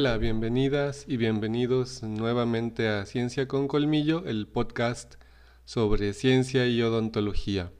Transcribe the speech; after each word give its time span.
Hola, 0.00 0.16
bienvenidas 0.16 1.06
y 1.08 1.16
bienvenidos 1.16 2.04
nuevamente 2.04 2.86
a 2.86 3.04
Ciencia 3.04 3.48
con 3.48 3.66
Colmillo, 3.66 4.24
el 4.26 4.46
podcast 4.46 5.16
sobre 5.64 6.12
ciencia 6.12 6.68
y 6.68 6.80
odontología. 6.82 7.72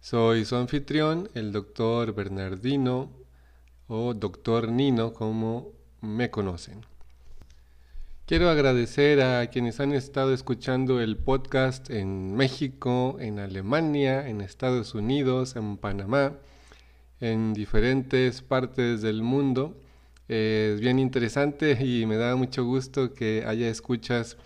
Soy 0.00 0.46
su 0.46 0.56
anfitrión, 0.56 1.28
el 1.34 1.52
doctor 1.52 2.14
Bernardino 2.14 3.10
o 3.86 4.14
doctor 4.14 4.70
Nino, 4.70 5.12
como 5.12 5.72
me 6.00 6.30
conocen. 6.30 6.86
Quiero 8.24 8.48
agradecer 8.48 9.20
a 9.20 9.46
quienes 9.48 9.78
han 9.78 9.92
estado 9.92 10.32
escuchando 10.32 11.02
el 11.02 11.18
podcast 11.18 11.90
en 11.90 12.34
México, 12.34 13.18
en 13.20 13.40
Alemania, 13.40 14.26
en 14.26 14.40
Estados 14.40 14.94
Unidos, 14.94 15.54
en 15.54 15.76
Panamá, 15.76 16.32
en 17.20 17.52
diferentes 17.52 18.40
partes 18.40 19.02
del 19.02 19.22
mundo 19.22 19.76
es 20.28 20.80
bien 20.80 20.98
interesante 20.98 21.72
y 21.84 22.06
me 22.06 22.16
da 22.16 22.36
mucho 22.36 22.64
gusto 22.64 23.14
que 23.14 23.44
haya 23.46 23.68
escuchas 23.68 24.36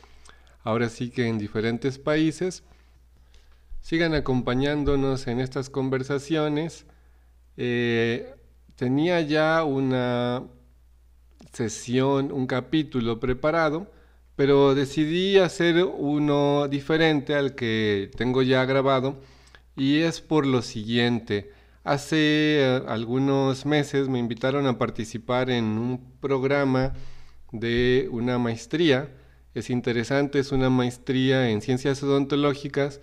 ahora 0.63 0.89
sí 0.89 1.11
que 1.11 1.27
en 1.27 1.39
diferentes 1.39 1.99
países. 1.99 2.63
Sigan 3.81 4.15
acompañándonos 4.15 5.27
en 5.27 5.41
estas 5.41 5.69
conversaciones. 5.69 6.87
Eh, 7.57 8.33
tenía 8.77 9.21
ya 9.21 9.65
una 9.65 10.45
sesión, 11.53 12.33
un 12.33 12.47
capítulo 12.47 13.19
preparado, 13.19 13.91
pero 14.37 14.75
decidí 14.75 15.39
hacer 15.39 15.85
uno 15.85 16.69
diferente 16.69 17.35
al 17.35 17.55
que 17.55 18.11
tengo 18.17 18.43
ya 18.43 18.65
grabado 18.65 19.21
y 19.77 19.99
es 19.99 20.21
por 20.21 20.47
lo 20.47 20.63
siguiente. 20.63 21.51
Hace 21.85 22.17
eh, 22.61 22.83
algunos 22.87 23.67
meses 23.67 24.09
me 24.09 24.21
invitaron 24.21 24.67
a 24.67 24.79
participar 24.79 25.51
en 25.51 25.65
un 25.65 26.13
programa 26.21 26.93
de 27.51 28.09
una 28.13 28.39
maestría. 28.39 29.11
Es 29.55 29.69
interesante, 29.69 30.39
es 30.39 30.53
una 30.53 30.71
maestría 30.71 31.51
en 31.51 31.61
ciencias 31.61 32.03
odontológicas 32.03 33.01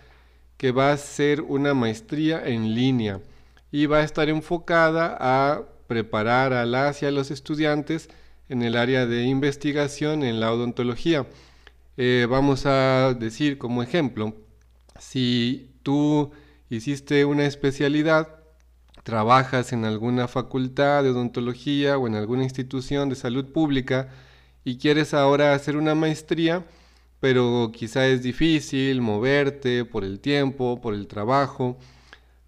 que 0.57 0.71
va 0.71 0.91
a 0.93 0.97
ser 0.97 1.41
una 1.41 1.73
maestría 1.73 2.45
en 2.45 2.73
línea 2.73 3.21
y 3.71 3.85
va 3.85 3.97
a 3.97 4.03
estar 4.03 4.29
enfocada 4.29 5.17
a 5.19 5.63
preparar 5.87 6.53
a 6.53 6.65
las 6.65 7.03
y 7.03 7.05
a 7.05 7.11
los 7.11 7.31
estudiantes 7.31 8.09
en 8.47 8.61
el 8.61 8.77
área 8.77 9.05
de 9.05 9.23
investigación 9.23 10.23
en 10.23 10.39
la 10.39 10.53
odontología. 10.53 11.27
Eh, 11.97 12.27
vamos 12.29 12.65
a 12.65 13.13
decir 13.13 13.57
como 13.57 13.83
ejemplo, 13.83 14.35
si 14.99 15.71
tú 15.83 16.31
hiciste 16.69 17.25
una 17.25 17.45
especialidad 17.45 18.38
trabajas 19.09 19.73
en 19.73 19.85
alguna 19.85 20.27
facultad 20.27 21.01
de 21.01 21.09
odontología 21.09 21.97
o 21.97 22.05
en 22.05 22.13
alguna 22.13 22.43
institución 22.43 23.09
de 23.09 23.15
salud 23.15 23.45
pública 23.51 24.09
y 24.63 24.77
quieres 24.77 25.15
ahora 25.15 25.55
hacer 25.55 25.77
una 25.77 25.95
maestría, 25.95 26.63
pero 27.19 27.71
quizá 27.73 28.05
es 28.05 28.21
difícil 28.21 29.01
moverte 29.01 29.83
por 29.83 30.03
el 30.03 30.19
tiempo, 30.19 30.79
por 30.79 30.93
el 30.93 31.07
trabajo, 31.07 31.79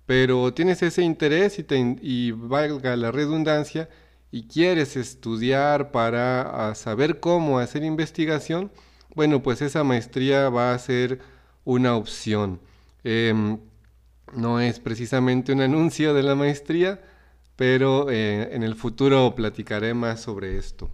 pero 0.06 0.53
tienes 0.53 0.84
ese 0.84 1.02
interés 1.02 1.58
y, 2.02 2.31
valga 2.31 2.96
la 2.96 3.12
redundancia, 3.12 3.90
y 4.31 4.44
quieres 4.44 4.96
estudiar 4.96 5.92
para 5.92 6.70
ah, 6.70 6.75
saber 6.75 7.20
cómo 7.20 7.58
hacer 7.58 7.84
investigación, 7.84 8.72
bueno, 9.16 9.42
pues 9.42 9.64
esa 9.64 9.84
maestría 9.84 10.50
va 10.50 10.73
a 10.73 10.80
ser 10.80 11.20
una 11.66 11.96
opción. 11.96 12.59
Em, 13.03 13.58
no 14.34 14.60
es 14.60 14.80
precisamente 14.80 15.52
un 15.52 15.62
anuncio 15.62 16.14
de 16.14 16.24
la 16.24 16.36
maestría, 16.36 17.02
pero 17.56 18.10
eh, 18.10 18.50
en 18.54 18.64
el 18.64 18.76
futuro 18.76 19.34
platicaré 19.36 19.94
más 19.94 20.22
sobre 20.22 20.58
esto. 20.58 20.90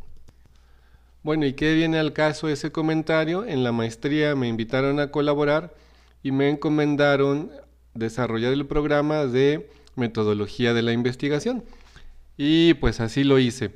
Bueno, 1.23 1.45
¿y 1.45 1.53
qué 1.53 1.73
viene 1.73 1.99
al 1.99 2.13
caso 2.13 2.47
ese 2.47 2.71
comentario? 2.71 3.45
En 3.45 3.63
la 3.63 3.71
maestría 3.71 4.35
me 4.35 4.47
invitaron 4.47 4.99
a 4.99 5.11
colaborar 5.11 5.73
y 6.23 6.31
me 6.31 6.49
encomendaron 6.49 7.51
desarrollar 7.93 8.53
el 8.53 8.65
programa 8.65 9.25
de 9.25 9.69
metodología 9.95 10.73
de 10.73 10.83
la 10.83 10.93
investigación. 10.93 11.63
Y 12.37 12.75
pues 12.75 12.99
así 12.99 13.23
lo 13.23 13.39
hice. 13.39 13.71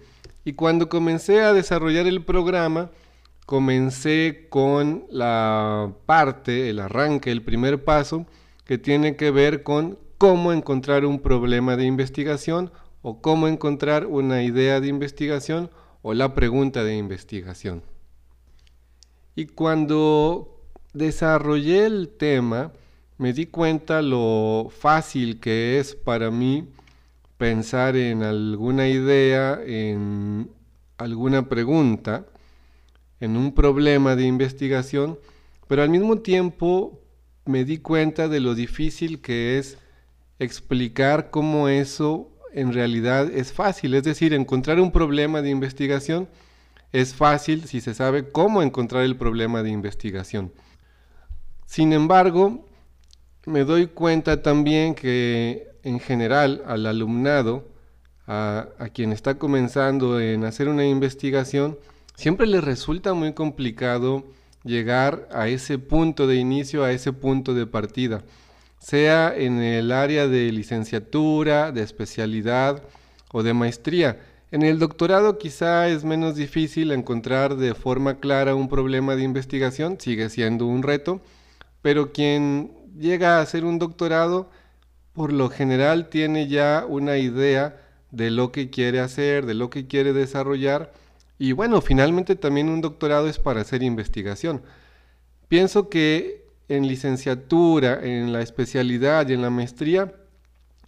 Y 0.45 0.53
cuando 0.53 0.87
comencé 0.87 1.41
a 1.41 1.53
desarrollar 1.53 2.07
el 2.07 2.23
programa, 2.23 2.91
comencé 3.45 4.47
con 4.49 5.05
la 5.09 5.93
parte, 6.05 6.69
el 6.69 6.79
arranque, 6.79 7.31
el 7.31 7.41
primer 7.41 7.83
paso, 7.83 8.25
que 8.71 8.77
tiene 8.77 9.17
que 9.17 9.31
ver 9.31 9.63
con 9.63 9.99
cómo 10.17 10.53
encontrar 10.53 11.03
un 11.03 11.19
problema 11.19 11.75
de 11.75 11.83
investigación 11.83 12.71
o 13.01 13.21
cómo 13.21 13.49
encontrar 13.49 14.05
una 14.05 14.43
idea 14.43 14.79
de 14.79 14.87
investigación 14.87 15.69
o 16.01 16.13
la 16.13 16.33
pregunta 16.33 16.85
de 16.85 16.95
investigación. 16.95 17.83
Y 19.35 19.47
cuando 19.47 20.57
desarrollé 20.93 21.85
el 21.85 22.07
tema, 22.17 22.71
me 23.17 23.33
di 23.33 23.47
cuenta 23.47 24.01
lo 24.01 24.69
fácil 24.69 25.41
que 25.41 25.77
es 25.77 25.93
para 25.93 26.31
mí 26.31 26.69
pensar 27.37 27.97
en 27.97 28.23
alguna 28.23 28.87
idea, 28.87 29.59
en 29.65 30.49
alguna 30.97 31.49
pregunta, 31.49 32.25
en 33.19 33.35
un 33.35 33.53
problema 33.53 34.15
de 34.15 34.27
investigación, 34.27 35.19
pero 35.67 35.83
al 35.83 35.89
mismo 35.89 36.19
tiempo 36.19 37.00
me 37.45 37.65
di 37.65 37.77
cuenta 37.77 38.27
de 38.27 38.39
lo 38.39 38.55
difícil 38.55 39.21
que 39.21 39.57
es 39.57 39.77
explicar 40.39 41.29
cómo 41.29 41.69
eso 41.69 42.29
en 42.53 42.73
realidad 42.73 43.29
es 43.31 43.53
fácil. 43.53 43.93
Es 43.93 44.03
decir, 44.03 44.33
encontrar 44.33 44.79
un 44.79 44.91
problema 44.91 45.41
de 45.41 45.49
investigación 45.49 46.27
es 46.91 47.13
fácil 47.13 47.65
si 47.65 47.81
se 47.81 47.93
sabe 47.93 48.29
cómo 48.29 48.61
encontrar 48.61 49.03
el 49.03 49.15
problema 49.15 49.63
de 49.63 49.69
investigación. 49.69 50.51
Sin 51.65 51.93
embargo, 51.93 52.65
me 53.45 53.63
doy 53.63 53.87
cuenta 53.87 54.41
también 54.41 54.93
que 54.93 55.69
en 55.83 55.99
general 55.99 56.61
al 56.65 56.85
alumnado, 56.85 57.67
a, 58.27 58.67
quien 58.93 59.11
está 59.11 59.37
comenzando 59.37 60.19
en 60.19 60.43
hacer 60.45 60.69
una 60.69 60.85
investigación, 60.85 61.77
siempre 62.15 62.47
le 62.47 62.61
resulta 62.61 63.13
muy 63.13 63.33
complicado 63.33 64.25
llegar 64.63 65.27
a 65.31 65.47
ese 65.47 65.77
punto 65.79 66.27
de 66.27 66.35
inicio, 66.35 66.83
a 66.83 66.91
ese 66.91 67.13
punto 67.13 67.53
de 67.53 67.65
partida, 67.65 68.23
sea 68.79 69.33
en 69.35 69.59
el 69.59 69.91
área 69.91 70.27
de 70.27 70.51
licenciatura, 70.51 71.71
de 71.71 71.83
especialidad 71.83 72.83
o 73.31 73.43
de 73.43 73.53
maestría. 73.53 74.19
En 74.51 74.63
el 74.63 74.79
doctorado 74.79 75.37
quizá 75.37 75.87
es 75.87 76.03
menos 76.03 76.35
difícil 76.35 76.91
encontrar 76.91 77.55
de 77.55 77.73
forma 77.73 78.19
clara 78.19 78.55
un 78.55 78.67
problema 78.67 79.15
de 79.15 79.23
investigación, 79.23 79.97
sigue 79.99 80.29
siendo 80.29 80.65
un 80.65 80.83
reto, 80.83 81.21
pero 81.81 82.11
quien 82.11 82.71
llega 82.97 83.37
a 83.37 83.41
hacer 83.41 83.63
un 83.63 83.79
doctorado 83.79 84.49
por 85.13 85.33
lo 85.33 85.49
general 85.49 86.09
tiene 86.09 86.47
ya 86.47 86.85
una 86.87 87.17
idea 87.17 87.81
de 88.11 88.29
lo 88.29 88.51
que 88.51 88.69
quiere 88.69 88.99
hacer, 88.99 89.45
de 89.45 89.53
lo 89.53 89.69
que 89.69 89.87
quiere 89.87 90.13
desarrollar 90.13 90.91
y 91.41 91.53
bueno, 91.53 91.81
finalmente 91.81 92.35
también 92.35 92.69
un 92.69 92.81
doctorado 92.81 93.27
es 93.27 93.39
para 93.39 93.61
hacer 93.61 93.81
investigación. 93.81 94.61
Pienso 95.47 95.89
que 95.89 96.45
en 96.67 96.87
licenciatura, 96.87 97.99
en 98.03 98.31
la 98.31 98.43
especialidad 98.43 99.27
y 99.27 99.33
en 99.33 99.41
la 99.41 99.49
maestría, 99.49 100.13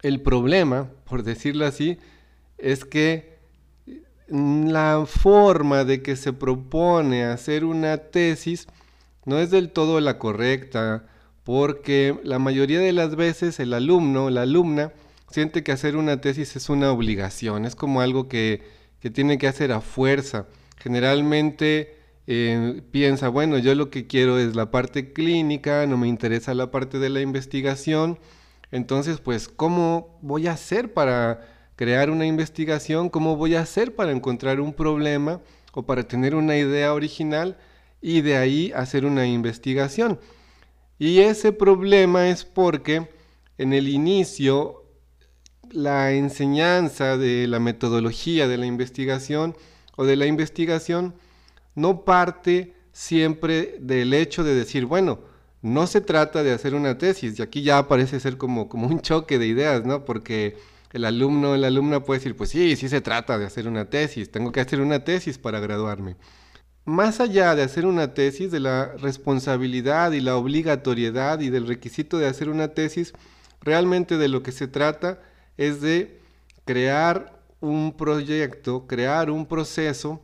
el 0.03 0.21
problema, 0.21 0.91
por 1.05 1.23
decirlo 1.23 1.65
así, 1.65 1.97
es 2.59 2.85
que 2.85 3.39
la 4.27 5.05
forma 5.07 5.85
de 5.85 6.03
que 6.03 6.15
se 6.15 6.33
propone 6.33 7.23
hacer 7.23 7.65
una 7.65 7.97
tesis 7.97 8.67
no 9.25 9.39
es 9.39 9.49
del 9.49 9.71
todo 9.71 9.99
la 10.01 10.19
correcta, 10.19 11.07
porque 11.43 12.19
la 12.23 12.37
mayoría 12.37 12.79
de 12.79 12.93
las 12.93 13.15
veces 13.15 13.59
el 13.59 13.73
alumno, 13.73 14.29
la 14.29 14.43
alumna, 14.43 14.91
siente 15.31 15.63
que 15.63 15.71
hacer 15.71 15.95
una 15.95 16.21
tesis 16.21 16.55
es 16.55 16.69
una 16.69 16.91
obligación, 16.91 17.65
es 17.65 17.73
como 17.75 18.01
algo 18.01 18.27
que 18.27 18.82
que 19.03 19.11
tiene 19.11 19.37
que 19.37 19.49
hacer 19.49 19.73
a 19.73 19.81
fuerza. 19.81 20.47
Generalmente 20.77 21.97
eh, 22.25 22.81
piensa, 22.89 23.27
bueno, 23.27 23.57
yo 23.57 23.75
lo 23.75 23.89
que 23.89 24.07
quiero 24.07 24.39
es 24.39 24.55
la 24.55 24.71
parte 24.71 25.11
clínica, 25.11 25.85
no 25.87 25.97
me 25.97 26.07
interesa 26.07 26.53
la 26.53 26.71
parte 26.71 26.99
de 26.99 27.09
la 27.09 27.19
investigación. 27.19 28.17
Entonces, 28.71 29.19
pues, 29.19 29.49
¿cómo 29.49 30.17
voy 30.21 30.47
a 30.47 30.53
hacer 30.53 30.93
para 30.93 31.41
crear 31.75 32.09
una 32.09 32.25
investigación? 32.25 33.09
¿Cómo 33.09 33.35
voy 33.35 33.55
a 33.55 33.59
hacer 33.59 33.93
para 33.93 34.13
encontrar 34.13 34.61
un 34.61 34.71
problema 34.71 35.41
o 35.73 35.83
para 35.85 36.03
tener 36.03 36.33
una 36.33 36.55
idea 36.55 36.93
original 36.93 37.57
y 38.01 38.21
de 38.21 38.37
ahí 38.37 38.71
hacer 38.73 39.03
una 39.03 39.27
investigación? 39.27 40.17
Y 40.97 41.19
ese 41.19 41.51
problema 41.51 42.29
es 42.29 42.45
porque 42.45 43.09
en 43.57 43.73
el 43.73 43.89
inicio 43.89 44.82
la 45.73 46.11
enseñanza 46.13 47.17
de 47.17 47.47
la 47.47 47.59
metodología 47.59 48.47
de 48.47 48.57
la 48.57 48.65
investigación 48.65 49.55
o 49.95 50.05
de 50.05 50.15
la 50.15 50.25
investigación 50.25 51.13
no 51.75 52.05
parte 52.05 52.73
siempre 52.91 53.77
del 53.79 54.13
hecho 54.13 54.43
de 54.43 54.53
decir, 54.55 54.85
bueno, 54.85 55.19
no 55.61 55.87
se 55.87 56.01
trata 56.01 56.43
de 56.43 56.51
hacer 56.51 56.75
una 56.75 56.97
tesis, 56.97 57.39
y 57.39 57.41
aquí 57.41 57.63
ya 57.63 57.87
parece 57.87 58.19
ser 58.19 58.37
como, 58.37 58.69
como 58.69 58.87
un 58.87 59.01
choque 59.01 59.39
de 59.39 59.47
ideas, 59.47 59.85
¿no? 59.85 60.05
Porque 60.05 60.57
el 60.91 61.05
alumno, 61.05 61.57
la 61.57 61.67
alumna 61.67 62.03
puede 62.03 62.19
decir, 62.19 62.35
pues 62.35 62.51
sí, 62.51 62.75
sí 62.75 62.89
se 62.89 63.01
trata 63.01 63.39
de 63.39 63.45
hacer 63.45 63.67
una 63.67 63.89
tesis, 63.89 64.29
tengo 64.29 64.51
que 64.51 64.61
hacer 64.61 64.81
una 64.81 65.03
tesis 65.03 65.37
para 65.37 65.59
graduarme. 65.59 66.17
Más 66.85 67.21
allá 67.21 67.55
de 67.55 67.63
hacer 67.63 67.85
una 67.85 68.13
tesis, 68.13 68.51
de 68.51 68.59
la 68.59 68.93
responsabilidad 68.97 70.11
y 70.11 70.19
la 70.19 70.35
obligatoriedad 70.35 71.39
y 71.39 71.49
del 71.49 71.65
requisito 71.65 72.17
de 72.19 72.27
hacer 72.27 72.49
una 72.49 72.69
tesis, 72.69 73.13
realmente 73.61 74.17
de 74.17 74.27
lo 74.27 74.43
que 74.43 74.51
se 74.51 74.67
trata 74.67 75.21
es 75.57 75.81
de 75.81 76.19
crear 76.65 77.39
un 77.59 77.93
proyecto, 77.95 78.87
crear 78.87 79.29
un 79.29 79.45
proceso 79.45 80.21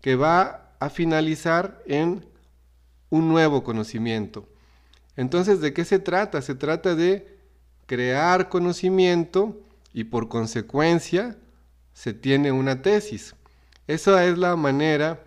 que 0.00 0.16
va 0.16 0.72
a 0.78 0.90
finalizar 0.90 1.82
en 1.86 2.24
un 3.08 3.28
nuevo 3.28 3.62
conocimiento. 3.62 4.48
Entonces, 5.16 5.60
¿de 5.60 5.72
qué 5.72 5.84
se 5.84 5.98
trata? 5.98 6.42
Se 6.42 6.54
trata 6.54 6.94
de 6.94 7.38
crear 7.86 8.48
conocimiento 8.48 9.60
y 9.92 10.04
por 10.04 10.28
consecuencia 10.28 11.36
se 11.92 12.14
tiene 12.14 12.52
una 12.52 12.82
tesis. 12.82 13.34
Esa 13.86 14.24
es 14.24 14.38
la 14.38 14.56
manera 14.56 15.22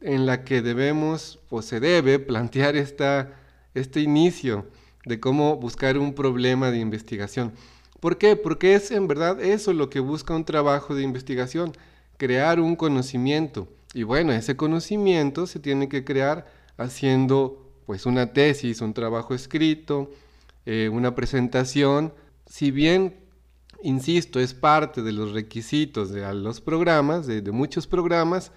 en 0.00 0.26
la 0.26 0.44
que 0.44 0.62
debemos 0.62 1.40
o 1.50 1.62
se 1.62 1.80
debe 1.80 2.18
plantear 2.18 2.76
esta, 2.76 3.32
este 3.74 4.00
inicio 4.00 4.66
de 5.04 5.20
cómo 5.20 5.56
buscar 5.56 5.98
un 5.98 6.14
problema 6.14 6.70
de 6.70 6.78
investigación. 6.78 7.52
¿Por 8.00 8.18
qué? 8.18 8.36
Porque 8.36 8.74
es 8.74 8.90
en 8.90 9.08
verdad 9.08 9.40
eso 9.42 9.72
lo 9.72 9.90
que 9.90 10.00
busca 10.00 10.34
un 10.34 10.44
trabajo 10.44 10.94
de 10.94 11.02
investigación, 11.02 11.72
crear 12.16 12.60
un 12.60 12.76
conocimiento. 12.76 13.68
Y 13.94 14.04
bueno, 14.04 14.32
ese 14.32 14.56
conocimiento 14.56 15.46
se 15.46 15.58
tiene 15.58 15.88
que 15.88 16.04
crear 16.04 16.46
haciendo 16.76 17.68
pues 17.86 18.06
una 18.06 18.32
tesis, 18.32 18.80
un 18.82 18.94
trabajo 18.94 19.34
escrito, 19.34 20.10
eh, 20.66 20.90
una 20.92 21.14
presentación. 21.14 22.12
Si 22.46 22.70
bien, 22.70 23.16
insisto, 23.82 24.38
es 24.38 24.54
parte 24.54 25.02
de 25.02 25.12
los 25.12 25.32
requisitos 25.32 26.10
de 26.10 26.32
los 26.34 26.60
programas, 26.60 27.26
de, 27.26 27.42
muchos 27.50 27.86
programas, 27.86 28.52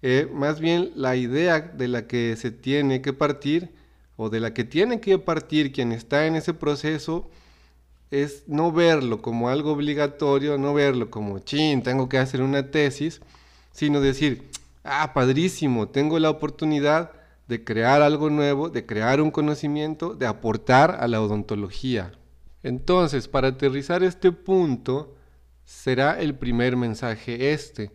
eh, 0.00 0.28
más 0.32 0.60
bien 0.60 0.92
la 0.94 1.16
idea 1.16 1.60
de 1.60 1.88
la 1.88 2.06
que 2.06 2.36
se 2.36 2.50
tiene 2.50 3.02
que 3.02 3.12
partir 3.12 3.74
o 4.16 4.30
de 4.30 4.40
la 4.40 4.54
que 4.54 4.64
tiene 4.64 5.00
que 5.00 5.18
partir 5.18 5.72
quien 5.72 5.92
está 5.92 6.26
en 6.26 6.36
ese 6.36 6.54
proceso 6.54 7.28
es 8.22 8.44
no 8.46 8.70
verlo 8.70 9.20
como 9.20 9.48
algo 9.48 9.72
obligatorio, 9.72 10.56
no 10.56 10.72
verlo 10.72 11.10
como, 11.10 11.40
chin, 11.40 11.82
tengo 11.82 12.08
que 12.08 12.18
hacer 12.18 12.42
una 12.42 12.70
tesis, 12.70 13.20
sino 13.72 14.00
decir, 14.00 14.48
ah, 14.84 15.12
padrísimo, 15.14 15.88
tengo 15.88 16.18
la 16.18 16.30
oportunidad 16.30 17.10
de 17.48 17.64
crear 17.64 18.02
algo 18.02 18.30
nuevo, 18.30 18.70
de 18.70 18.86
crear 18.86 19.20
un 19.20 19.30
conocimiento, 19.30 20.14
de 20.14 20.26
aportar 20.26 20.98
a 21.00 21.08
la 21.08 21.20
odontología. 21.20 22.12
Entonces, 22.62 23.28
para 23.28 23.48
aterrizar 23.48 24.02
este 24.02 24.32
punto, 24.32 25.14
será 25.64 26.18
el 26.20 26.34
primer 26.34 26.76
mensaje 26.76 27.52
este. 27.52 27.90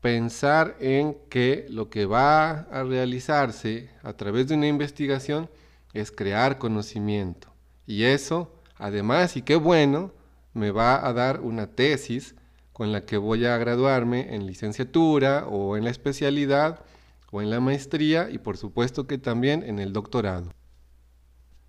Pensar 0.00 0.76
en 0.80 1.16
que 1.28 1.66
lo 1.68 1.88
que 1.88 2.06
va 2.06 2.50
a 2.70 2.84
realizarse 2.84 3.90
a 4.02 4.12
través 4.12 4.48
de 4.48 4.54
una 4.54 4.68
investigación 4.68 5.48
es 5.94 6.12
crear 6.12 6.58
conocimiento. 6.58 7.48
Y 7.86 8.04
eso 8.04 8.61
Además, 8.82 9.36
y 9.36 9.42
qué 9.42 9.54
bueno, 9.54 10.10
me 10.54 10.72
va 10.72 11.06
a 11.06 11.12
dar 11.12 11.40
una 11.40 11.68
tesis 11.68 12.34
con 12.72 12.90
la 12.90 13.06
que 13.06 13.16
voy 13.16 13.44
a 13.44 13.56
graduarme 13.56 14.34
en 14.34 14.44
licenciatura 14.44 15.46
o 15.46 15.76
en 15.76 15.84
la 15.84 15.90
especialidad 15.90 16.80
o 17.30 17.40
en 17.40 17.48
la 17.48 17.60
maestría 17.60 18.28
y 18.28 18.38
por 18.38 18.56
supuesto 18.56 19.06
que 19.06 19.18
también 19.18 19.62
en 19.62 19.78
el 19.78 19.92
doctorado. 19.92 20.50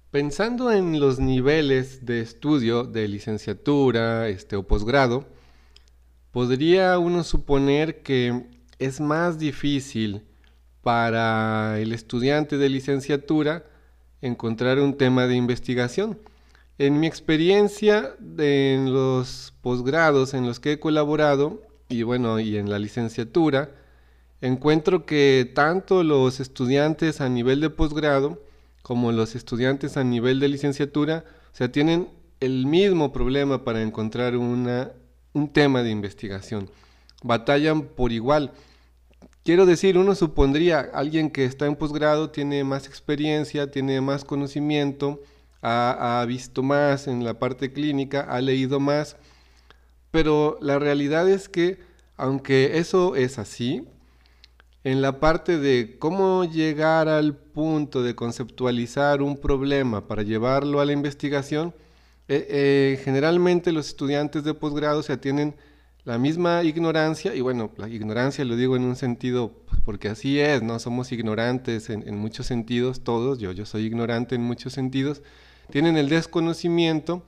Pensando 0.09 0.71
en 0.71 0.99
los 0.99 1.19
niveles 1.19 2.03
de 2.03 2.19
estudio 2.19 2.83
de 2.83 3.07
licenciatura 3.07 4.27
este, 4.27 4.55
o 4.55 4.63
posgrado, 4.63 5.27
podría 6.31 6.97
uno 6.97 7.23
suponer 7.23 8.01
que 8.01 8.47
es 8.79 8.99
más 8.99 9.37
difícil 9.37 10.23
para 10.81 11.79
el 11.79 11.93
estudiante 11.93 12.57
de 12.57 12.69
licenciatura 12.69 13.65
encontrar 14.19 14.79
un 14.79 14.97
tema 14.97 15.27
de 15.27 15.35
investigación 15.35 16.17
en 16.77 16.99
mi 16.99 17.07
experiencia 17.07 18.15
en 18.37 18.93
los 18.93 19.53
posgrados 19.61 20.33
en 20.33 20.45
los 20.45 20.59
que 20.59 20.73
he 20.73 20.79
colaborado 20.79 21.61
y 21.89 22.03
bueno, 22.03 22.39
y 22.39 22.57
en 22.57 22.69
la 22.69 22.79
licenciatura, 22.79 23.71
encuentro 24.41 25.05
que 25.05 25.51
tanto 25.53 26.03
los 26.03 26.39
estudiantes 26.39 27.21
a 27.21 27.29
nivel 27.29 27.61
de 27.61 27.69
posgrado 27.69 28.41
como 28.81 29.11
los 29.11 29.35
estudiantes 29.35 29.95
a 29.95 30.03
nivel 30.03 30.39
de 30.39 30.49
licenciatura, 30.49 31.23
o 31.53 31.55
sea, 31.55 31.71
tienen 31.71 32.09
el 32.39 32.65
mismo 32.65 33.13
problema 33.13 33.63
para 33.63 33.81
encontrar 33.81 34.35
un 34.35 35.49
tema 35.53 35.83
de 35.83 35.91
investigación. 35.91 36.69
Batallan 37.23 37.83
por 37.83 38.11
igual. 38.11 38.51
Quiero 39.43 39.65
decir, 39.65 39.97
uno 39.97 40.15
supondría, 40.15 40.79
alguien 40.93 41.29
que 41.29 41.45
está 41.45 41.65
en 41.67 41.75
posgrado 41.75 42.29
tiene 42.31 42.63
más 42.63 42.87
experiencia, 42.87 43.71
tiene 43.71 44.01
más 44.01 44.25
conocimiento, 44.25 45.21
ha, 45.63 46.25
visto 46.27 46.61
más 46.61 47.07
en 47.07 47.23
la 47.23 47.39
parte 47.39 47.71
clínica, 47.71 48.21
ha 48.21 48.41
leído 48.41 48.79
más, 48.79 49.15
pero 50.11 50.57
la 50.61 50.77
realidad 50.77 51.29
es 51.29 51.47
que 51.49 51.79
aunque 52.17 52.77
eso 52.77 53.15
es 53.15 53.39
así, 53.39 53.87
en 54.83 55.01
la 55.01 55.19
parte 55.19 55.57
de 55.57 55.97
cómo 55.97 56.43
llegar 56.43 57.07
al 57.07 57.35
punto 57.35 58.03
de 58.03 58.15
conceptualizar 58.15 59.21
un 59.21 59.37
problema 59.37 60.07
para 60.07 60.23
llevarlo 60.23 60.81
a 60.81 60.85
la 60.85 60.91
investigación, 60.91 61.73
eh, 62.27 62.45
eh, 62.49 63.01
generalmente 63.03 63.71
los 63.71 63.87
estudiantes 63.87 64.43
de 64.43 64.53
posgrado 64.53 65.01
se 65.01 65.13
atienden 65.13 65.55
la 66.03 66.17
misma 66.17 66.63
ignorancia, 66.63 67.33
y 67.33 67.39
bueno, 67.39 67.71
la 67.77 67.87
ignorancia 67.87 68.43
lo 68.43 68.57
digo 68.57 68.75
en 68.75 68.83
un 68.83 68.97
sentido, 68.97 69.53
pues, 69.67 69.79
porque 69.85 70.09
así 70.09 70.37
es, 70.39 70.61
¿no? 70.61 70.77
Somos 70.79 71.13
ignorantes 71.13 71.89
en, 71.89 72.05
en 72.07 72.17
muchos 72.17 72.45
sentidos, 72.45 73.05
todos, 73.05 73.39
yo, 73.39 73.53
yo 73.53 73.65
soy 73.65 73.85
ignorante 73.85 74.35
en 74.35 74.41
muchos 74.41 74.73
sentidos, 74.73 75.21
tienen 75.69 75.97
el 75.97 76.09
desconocimiento 76.09 77.23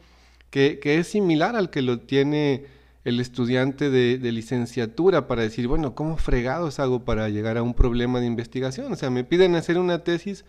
que, 0.50 0.80
es 0.84 1.08
similar 1.08 1.56
al 1.56 1.70
que 1.70 1.82
lo 1.82 2.00
tiene 2.00 2.66
el 3.04 3.20
estudiante 3.20 3.90
de, 3.90 4.18
licenciatura 4.32 5.28
para 5.28 5.42
decir, 5.42 5.68
bueno, 5.68 5.96
¿cómo 5.96 6.18
fregados 6.18 6.80
hago 6.80 7.04
para 7.04 7.30
llegar 7.30 7.58
a 7.58 7.64
un 7.64 7.74
problema 7.74 8.20
de 8.20 8.26
investigación? 8.26 8.92
O 8.92 8.96
sea, 8.96 9.10
me 9.10 9.24
piden 9.26 9.56
hacer 9.56 9.78
una 9.78 10.04
tesis, 10.04 10.46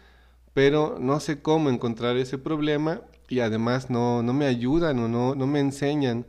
pero 0.55 0.97
no 1.01 1.19
sé 1.21 1.43
cómo 1.43 1.71
encontrar 1.71 2.17
ese 2.17 2.39
problema 2.39 3.03
y 3.29 3.41
además 3.41 3.91
no, 3.91 4.23
me 4.23 4.47
ayudan 4.47 5.01
o 5.01 5.09
no, 5.09 5.35
no 5.35 5.47
me 5.47 5.61
enseñan 5.61 6.25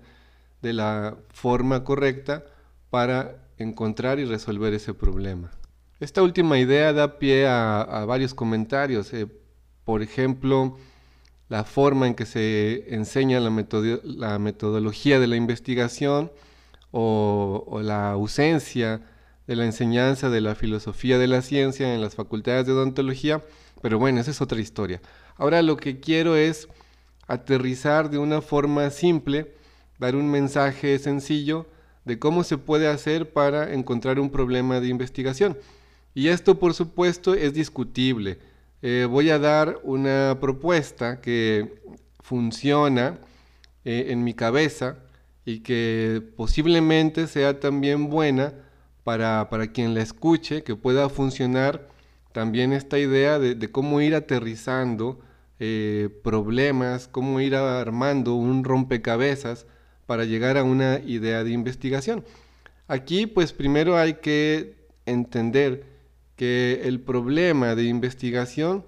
de 0.61 0.73
la 0.73 1.17
forma 1.29 1.83
correcta 1.83 2.45
para 2.89 3.35
encontrar 3.57 4.19
y 4.19 4.25
resolver 4.25 4.73
ese 4.73 4.93
problema. 4.93 5.51
Esta 5.99 6.21
última 6.21 6.57
idea 6.59 6.93
da 6.93 7.19
pie 7.19 7.47
a, 7.47 8.05
varios 8.07 8.33
comentarios. 8.33 9.13
Eh, 9.13 9.27
por 9.83 10.01
ejemplo, 10.01 10.77
la 11.49 11.63
forma 11.63 12.07
en 12.07 12.15
que 12.15 12.25
se 12.25 12.93
enseña 12.93 13.39
la, 13.39 13.49
metodología 14.39 15.19
de 15.19 15.27
la 15.27 15.35
investigación 15.35 16.31
o, 16.91 17.79
la 17.81 18.11
ausencia 18.11 19.01
de 19.47 19.55
la 19.55 19.65
enseñanza 19.65 20.29
de 20.29 20.41
la 20.41 20.55
filosofía 20.55 21.17
de 21.17 21.27
la 21.27 21.41
ciencia 21.41 21.93
en 21.93 22.01
las 22.01 22.15
facultades 22.15 22.65
de 22.65 22.73
odontología, 22.73 23.41
pero 23.81 23.97
bueno, 23.97 24.19
esa 24.19 24.31
es 24.31 24.41
otra 24.41 24.59
historia. 24.59 25.01
Ahora 25.37 25.61
lo 25.61 25.77
que 25.77 25.99
quiero 25.99 26.35
es 26.35 26.67
aterrizar 27.27 28.09
de 28.09 28.17
una 28.17 28.41
forma 28.41 28.89
simple, 28.89 29.53
dar 29.99 30.15
un 30.15 30.29
mensaje 30.29 30.99
sencillo 30.99 31.65
de 32.03 32.19
cómo 32.19 32.43
se 32.43 32.57
puede 32.57 32.87
hacer 32.87 33.31
para 33.31 33.73
encontrar 33.73 34.19
un 34.19 34.29
problema 34.29 34.79
de 34.81 34.87
investigación. 34.87 35.57
Y 36.13 36.29
esto, 36.29 36.59
por 36.59 36.73
supuesto, 36.73 37.35
es 37.35 37.53
discutible 37.53 38.39
eh, 38.81 39.07
voy 39.09 39.29
a 39.29 39.39
dar 39.39 39.79
una 39.83 40.37
propuesta 40.39 41.19
que 41.19 41.81
funciona 42.21 43.19
eh, 43.85 44.07
en 44.09 44.23
mi 44.23 44.33
cabeza 44.33 44.97
y 45.45 45.61
que 45.61 46.21
posiblemente 46.35 47.27
sea 47.27 47.59
también 47.59 48.09
buena 48.09 48.53
para, 49.03 49.47
quien 49.73 49.93
la 49.93 50.01
escuche, 50.01 50.63
que 50.63 50.75
pueda 50.75 51.07
funcionar 51.07 51.87
también 52.33 52.73
esta 52.73 52.99
idea 52.99 53.39
de, 53.39 53.71
cómo 53.71 54.01
ir 54.01 54.13
aterrizando 54.13 55.19
eh, 55.59 56.09
problemas, 56.23 57.07
cómo 57.07 57.39
ir 57.39 57.55
armando 57.55 58.35
un 58.35 58.65
rompecabezas 58.65 59.65
para 60.05 60.25
llegar 60.25 60.57
a 60.57 60.63
una 60.63 60.99
idea 60.99 61.45
de 61.45 61.51
investigación. 61.51 62.25
Aquí 62.89 63.25
pues 63.25 63.53
primero 63.53 63.97
hay 63.97 64.15
que 64.15 64.75
entender 65.05 65.85
que 66.37 66.83
el 66.85 67.01
problema 67.01 67.75
de 67.75 67.83
investigación 67.83 68.85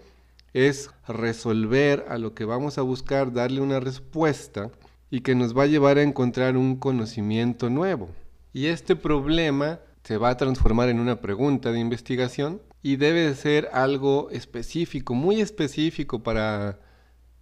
es 0.53 0.89
resolver 1.08 2.06
a 2.08 2.18
lo 2.18 2.34
que 2.34 2.46
vamos 2.46 2.77
a 2.77 2.84
buscar, 2.84 3.34
darle 3.34 3.60
una 3.60 3.79
respuesta 3.79 4.72
y 5.12 5.22
que 5.22 5.36
nos 5.36 5.58
va 5.58 5.63
a 5.63 5.68
llevar 5.68 5.98
a 5.98 6.03
encontrar 6.03 6.56
un 6.56 6.77
conocimiento 6.77 7.70
nuevo. 7.70 8.10
Y 8.53 8.68
este 8.68 8.96
problema 8.96 9.79
se 10.03 10.18
va 10.18 10.29
a 10.29 10.38
transformar 10.38 10.89
en 10.89 11.00
una 11.00 11.22
pregunta 11.22 11.72
de 11.72 11.79
investigación 11.79 12.62
y 12.82 12.96
debe 12.96 13.22
de 13.22 13.36
ser 13.36 13.70
algo 13.74 14.29
específico, 14.32 15.13
muy 15.13 15.41
específico 15.41 16.24
para 16.24 16.79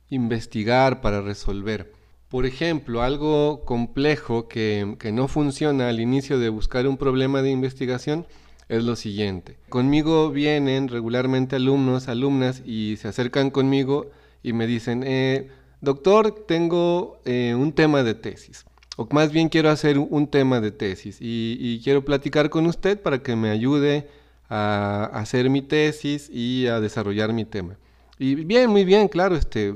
investigar, 0.09 1.01
para 1.01 1.21
resolver. 1.21 1.93
Por 2.29 2.45
ejemplo, 2.45 3.03
algo 3.03 3.63
complejo 3.65 4.47
que, 4.47 4.95
que, 4.99 5.11
no 5.11 5.27
funciona 5.27 5.89
al 5.89 5.99
inicio 5.99 6.39
de 6.39 6.49
buscar 6.49 6.87
un 6.87 6.97
problema 6.97 7.41
de 7.41 7.51
investigación 7.51 8.25
es 8.69 8.83
lo 8.83 8.95
siguiente. 8.95 9.57
Conmigo 9.69 10.29
vienen 10.31 10.87
regularmente 10.87 11.55
alumnos, 11.55 12.07
alumnas 12.07 12.61
y 12.65 12.97
se 12.97 13.07
acercan 13.07 13.49
conmigo 13.49 14.11
y 14.43 14.53
me 14.53 14.67
dicen, 14.67 15.03
eh, 15.05 15.49
doctor, 15.81 16.45
tengo 16.47 17.19
eh, 17.25 17.55
un 17.57 17.73
tema 17.73 18.03
de 18.03 18.13
tesis. 18.13 18.65
O 18.97 19.07
más 19.11 19.31
bien 19.31 19.49
quiero 19.49 19.69
hacer 19.69 19.99
un 19.99 20.27
tema 20.27 20.59
de 20.59 20.71
tesis 20.71 21.17
y, 21.21 21.57
y 21.59 21.81
quiero 21.83 22.03
platicar 22.03 22.49
con 22.49 22.65
usted 22.65 22.99
para 22.99 23.19
que 23.19 23.35
me 23.35 23.49
ayude 23.49 24.07
a 24.49 25.09
hacer 25.13 25.49
mi 25.49 25.61
tesis 25.61 26.29
y 26.31 26.67
a 26.67 26.79
desarrollar 26.79 27.31
mi 27.33 27.45
tema. 27.45 27.77
Y 28.17 28.35
bien, 28.35 28.69
muy 28.69 28.85
bien, 28.85 29.07
claro, 29.07 29.35
este, 29.35 29.75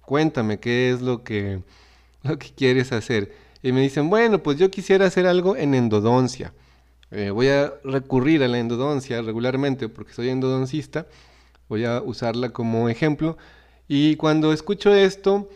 cuéntame 0.00 0.58
qué 0.58 0.90
es 0.90 1.00
lo 1.00 1.22
que 1.22 1.60
lo 2.26 2.38
que 2.38 2.48
quieres 2.50 2.92
hacer. 2.92 3.32
Y 3.62 3.72
me 3.72 3.80
dicen, 3.80 4.10
bueno, 4.10 4.42
pues 4.42 4.58
yo 4.58 4.70
quisiera 4.70 5.06
hacer 5.06 5.26
algo 5.26 5.56
en 5.56 5.74
endodoncia. 5.74 6.52
Eh, 7.16 7.30
voy 7.30 7.48
a 7.48 7.72
recurrir 7.82 8.42
a 8.42 8.48
la 8.48 8.58
endodoncia 8.58 9.22
regularmente 9.22 9.88
porque 9.88 10.12
soy 10.12 10.28
endodoncista. 10.28 11.06
Voy 11.66 11.86
a 11.86 12.02
usarla 12.02 12.50
como 12.50 12.90
ejemplo. 12.90 13.38
Y 13.88 14.16
cuando 14.16 14.52
escucho 14.52 14.94
esto, 14.94 15.48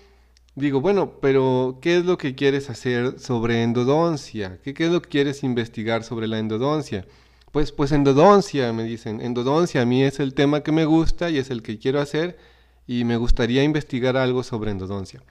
digo, 0.55 0.81
bueno, 0.81 1.19
pero 1.21 1.79
¿qué 1.83 1.99
es 1.99 2.07
lo 2.07 2.17
que 2.17 2.35
quieres 2.35 2.71
hacer 2.71 3.21
sobre 3.21 3.63
endodoncia? 3.63 4.59
¿Qué, 4.65 4.73
qué 4.73 4.87
es 4.87 4.91
lo 4.91 5.03
que 5.03 5.11
quieres 5.11 5.45
investigar 5.45 6.03
sobre 6.03 6.29
la 6.29 6.39
endodoncia? 6.39 7.07
Pues, 7.53 7.73
pues 7.73 7.93
endodoncia, 7.93 8.73
me 8.73 8.85
dicen. 8.85 9.21
Endodoncia 9.21 9.83
a 9.83 9.85
mí 9.85 10.03
es 10.03 10.19
el 10.19 10.33
tema 10.33 10.63
que 10.63 10.73
me 10.73 10.87
gusta 10.87 11.29
y 11.29 11.37
es 11.37 11.51
el 11.51 11.61
que 11.61 11.79
quiero 11.79 12.01
hacer 12.01 12.39
y 12.87 13.05
me 13.05 13.19
gustaría 13.19 13.63
investigar 13.65 14.17
algo 14.17 14.43
sobre 14.45 14.71
endodoncia. 14.71 15.23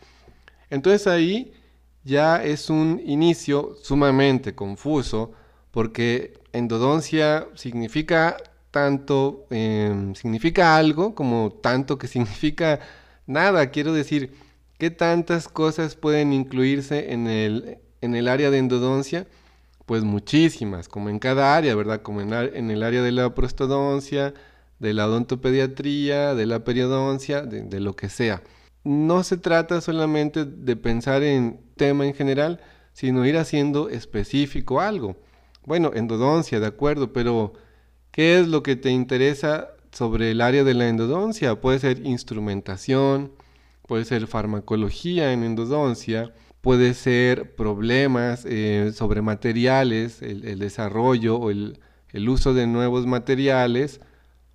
Entonces 0.70 1.08
ahí 1.08 1.54
ya 2.04 2.44
es 2.44 2.70
un 2.70 3.02
inicio 3.04 3.76
sumamente 3.82 4.54
confuso 4.54 5.34
porque 5.72 6.34
endodoncia 6.54 7.48
significa 7.56 8.38
tanto, 8.72 9.46
em, 9.50 10.16
significa 10.16 10.76
algo 10.78 11.16
como 11.16 11.52
tanto 11.52 11.98
que 11.98 12.08
significa 12.16 12.80
nada. 13.28 13.72
Quiero 13.72 13.94
decir, 13.94 14.34
¿qué 14.78 14.90
tantas 14.92 15.48
cosas 15.48 15.96
pueden 15.96 16.34
incluirse 16.34 17.14
en 17.14 17.28
el, 17.28 17.80
en 18.02 18.16
el 18.16 18.28
área 18.28 18.52
de 18.52 18.60
endodoncia? 18.60 19.28
Pues 19.86 20.04
muchísimas, 20.04 20.88
como 20.88 21.10
en 21.10 21.20
cada 21.20 21.56
área, 21.56 21.76
¿verdad? 21.76 22.02
Como 22.02 22.22
en, 22.22 22.34
en 22.34 22.72
el 22.72 22.84
área 22.84 23.02
de 23.02 23.12
la 23.12 23.34
prostodoncia, 23.36 24.34
de 24.80 24.94
la 24.94 25.08
odontopediatría, 25.08 26.36
de 26.36 26.46
la 26.46 26.64
periodoncia, 26.64 27.42
de 27.42 27.80
lo 27.80 27.96
que 27.96 28.10
sea 28.10 28.42
no 28.84 29.24
se 29.24 29.38
trata 29.38 29.82
solamente 29.82 30.46
de 30.46 30.76
pensar 30.76 31.24
en 31.24 31.60
tema 31.76 32.06
en 32.06 32.14
general, 32.14 32.62
sino 32.94 33.26
ir 33.26 33.38
haciendo 33.38 33.90
específico 33.90 34.82
algo. 34.82 35.18
Bueno, 35.66 35.92
endodoncia, 35.94 36.60
de 36.60 36.68
acuerdo, 36.68 37.14
pero 37.14 37.54
¿qué 38.12 38.40
es 38.40 38.48
lo 38.48 38.64
que 38.64 38.76
te 38.76 38.92
interesa 38.92 39.70
sobre 39.92 40.32
el 40.32 40.42
área 40.42 40.64
de 40.64 40.74
la 40.74 40.88
endodoncia? 40.88 41.60
Puede 41.62 41.80
ser 41.80 42.06
instrumentación, 42.06 43.32
puede 43.88 44.06
ser 44.06 44.28
farmacología 44.28 45.34
en 45.34 45.44
endodoncia, 45.44 46.34
puede 46.62 46.94
ser 46.94 47.56
problemas 47.56 48.46
eh, 48.46 48.92
sobre 48.94 49.22
materiales, 49.22 50.22
el, 50.22 50.60
desarrollo 50.60 51.38
o 51.38 51.52
el, 51.52 51.80
el 52.12 52.30
uso 52.30 52.54
de 52.54 52.68
nuevos 52.68 53.06
materiales, 53.06 54.02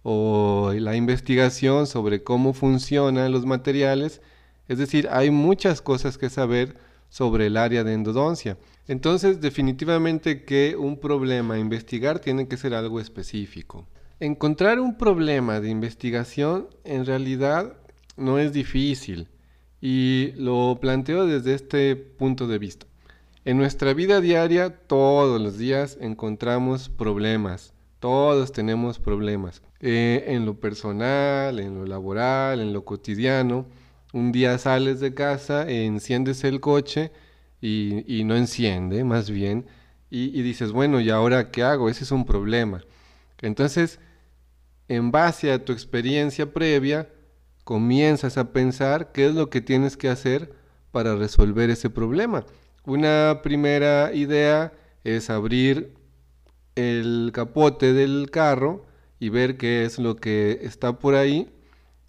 o 0.04 0.72
la 0.76 0.96
investigación 0.96 1.86
sobre 1.86 2.22
cómo 2.22 2.52
funcionan 2.52 3.32
los 3.32 3.46
materiales. 3.46 4.20
Es 4.68 4.78
decir, 4.78 5.08
hay 5.10 5.30
muchas 5.30 5.80
cosas 5.80 6.18
que 6.18 6.30
saber 6.30 6.76
sobre 7.14 7.46
el 7.46 7.56
área 7.56 7.84
de 7.84 7.92
endodoncia. 7.92 8.58
Entonces, 8.88 9.40
definitivamente 9.40 10.42
que 10.42 10.74
un 10.76 10.98
problema 10.98 11.54
a 11.54 11.60
investigar 11.60 12.18
tiene 12.18 12.48
que 12.48 12.56
ser 12.56 12.74
algo 12.74 12.98
específico. 12.98 13.86
Encontrar 14.18 14.80
un 14.80 14.98
problema 14.98 15.60
de 15.60 15.68
investigación 15.68 16.66
en 16.82 17.06
realidad 17.06 17.76
no 18.16 18.40
es 18.40 18.52
difícil 18.52 19.28
y 19.80 20.32
lo 20.34 20.76
planteo 20.80 21.24
desde 21.24 21.54
este 21.54 21.94
punto 21.94 22.48
de 22.48 22.58
vista. 22.58 22.86
En 23.44 23.58
nuestra 23.58 23.94
vida 23.94 24.20
diaria, 24.20 24.76
todos 24.76 25.40
los 25.40 25.56
días 25.56 25.96
encontramos 26.00 26.88
problemas, 26.88 27.74
todos 28.00 28.50
tenemos 28.50 28.98
problemas. 28.98 29.62
Eh, 29.78 30.24
en 30.34 30.46
lo 30.46 30.58
personal, 30.58 31.60
en 31.60 31.76
lo 31.76 31.86
laboral, 31.86 32.58
en 32.58 32.72
lo 32.72 32.84
cotidiano. 32.84 33.66
Un 34.14 34.30
día 34.30 34.56
sales 34.58 35.00
de 35.00 35.12
casa, 35.12 35.68
enciendes 35.68 36.44
el 36.44 36.60
coche 36.60 37.10
y, 37.60 38.22
no 38.24 38.36
enciende, 38.36 39.02
más 39.02 39.28
bien, 39.28 39.66
y, 40.08 40.40
dices, 40.42 40.70
bueno, 40.70 41.00
¿y 41.00 41.10
ahora 41.10 41.50
qué 41.50 41.64
hago? 41.64 41.88
Ese 41.90 42.04
es 42.04 42.12
un 42.12 42.24
problema. 42.24 42.84
Entonces, 43.40 43.98
en 44.86 45.10
base 45.10 45.50
a 45.50 45.64
tu 45.64 45.72
experiencia 45.72 46.52
previa, 46.52 47.08
comienzas 47.64 48.38
a 48.38 48.52
pensar 48.52 49.10
qué 49.10 49.26
es 49.26 49.34
lo 49.34 49.50
que 49.50 49.60
tienes 49.60 49.96
que 49.96 50.08
hacer 50.08 50.54
para 50.92 51.16
resolver 51.16 51.68
ese 51.70 51.90
problema. 51.90 52.46
Una 52.84 53.40
primera 53.42 54.14
idea 54.14 54.72
es 55.02 55.28
abrir 55.28 55.92
el 56.76 57.32
capote 57.34 57.92
del 57.92 58.30
carro 58.30 58.86
y 59.18 59.30
ver 59.30 59.56
qué 59.56 59.84
es 59.84 59.98
lo 59.98 60.14
que 60.14 60.60
está 60.62 61.00
por 61.00 61.16
ahí, 61.16 61.50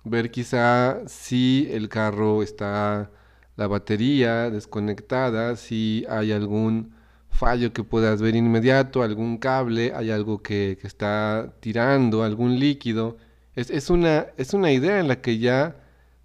ver 0.06 0.32
quizá 0.32 1.02
si 1.08 1.68
el 1.72 1.90
carro 1.90 2.44
está 2.44 3.12
la 3.56 3.68
batería 3.68 4.50
desconectada, 4.50 5.56
si 5.56 6.06
hay 6.10 6.32
algún 6.32 6.94
fallo 7.30 7.74
que 7.74 7.84
puedas 7.84 8.22
ver 8.22 8.36
inmediato, 8.36 9.04
algún 9.04 9.38
cable, 9.38 9.94
hay 9.96 10.12
algo 10.12 10.42
que, 10.42 10.78
está 10.84 11.54
tirando, 11.60 12.24
algún 12.24 12.60
líquido. 12.60 13.18
Es, 13.56 13.90
una, 13.90 14.28
es 14.38 14.54
una 14.54 14.72
idea 14.72 15.00
en 15.00 15.08
la 15.08 15.22
que 15.22 15.40
ya 15.40 15.76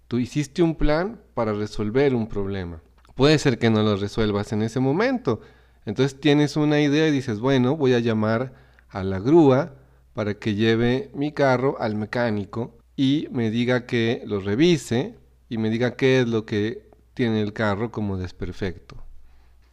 tú 0.07 0.19
hiciste 0.19 0.61
un 0.61 0.75
plan 0.75 1.19
para 1.33 1.53
resolver 1.53 2.13
un 2.15 2.27
problema. 2.27 2.81
Puede 3.15 3.37
ser 3.39 3.57
que 3.57 3.69
no 3.69 3.83
lo 3.83 3.95
resuelvas 3.95 4.53
en 4.53 4.61
ese 4.61 4.79
momento. 4.79 5.41
Entonces 5.85 6.19
tienes 6.19 6.55
una 6.55 6.81
idea 6.81 7.07
y 7.07 7.11
dices, 7.11 7.39
bueno, 7.39 7.75
voy 7.75 7.93
a 7.93 7.99
llamar 7.99 8.53
a 8.89 9.03
la 9.03 9.19
grúa 9.19 9.73
para 10.13 10.35
que 10.35 10.55
lleve 10.55 11.09
mi 11.13 11.31
carro 11.31 11.77
al 11.79 11.95
mecánico 11.95 12.80
y 13.01 13.27
me 13.31 13.49
diga 13.49 13.87
que 13.87 14.21
lo 14.27 14.41
revise 14.41 15.15
y 15.49 15.57
me 15.57 15.71
diga 15.71 15.95
qué 15.95 16.19
es 16.19 16.27
lo 16.27 16.45
que 16.45 16.87
tiene 17.15 17.41
el 17.41 17.51
carro 17.51 17.91
como 17.91 18.15
desperfecto. 18.15 18.95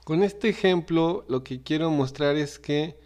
Con 0.04 0.23
este 0.23 0.49
ejemplo 0.49 1.26
lo 1.28 1.44
que 1.44 1.62
quiero 1.62 1.90
mostrar 1.90 2.37
es 2.37 2.58
que 2.58 2.99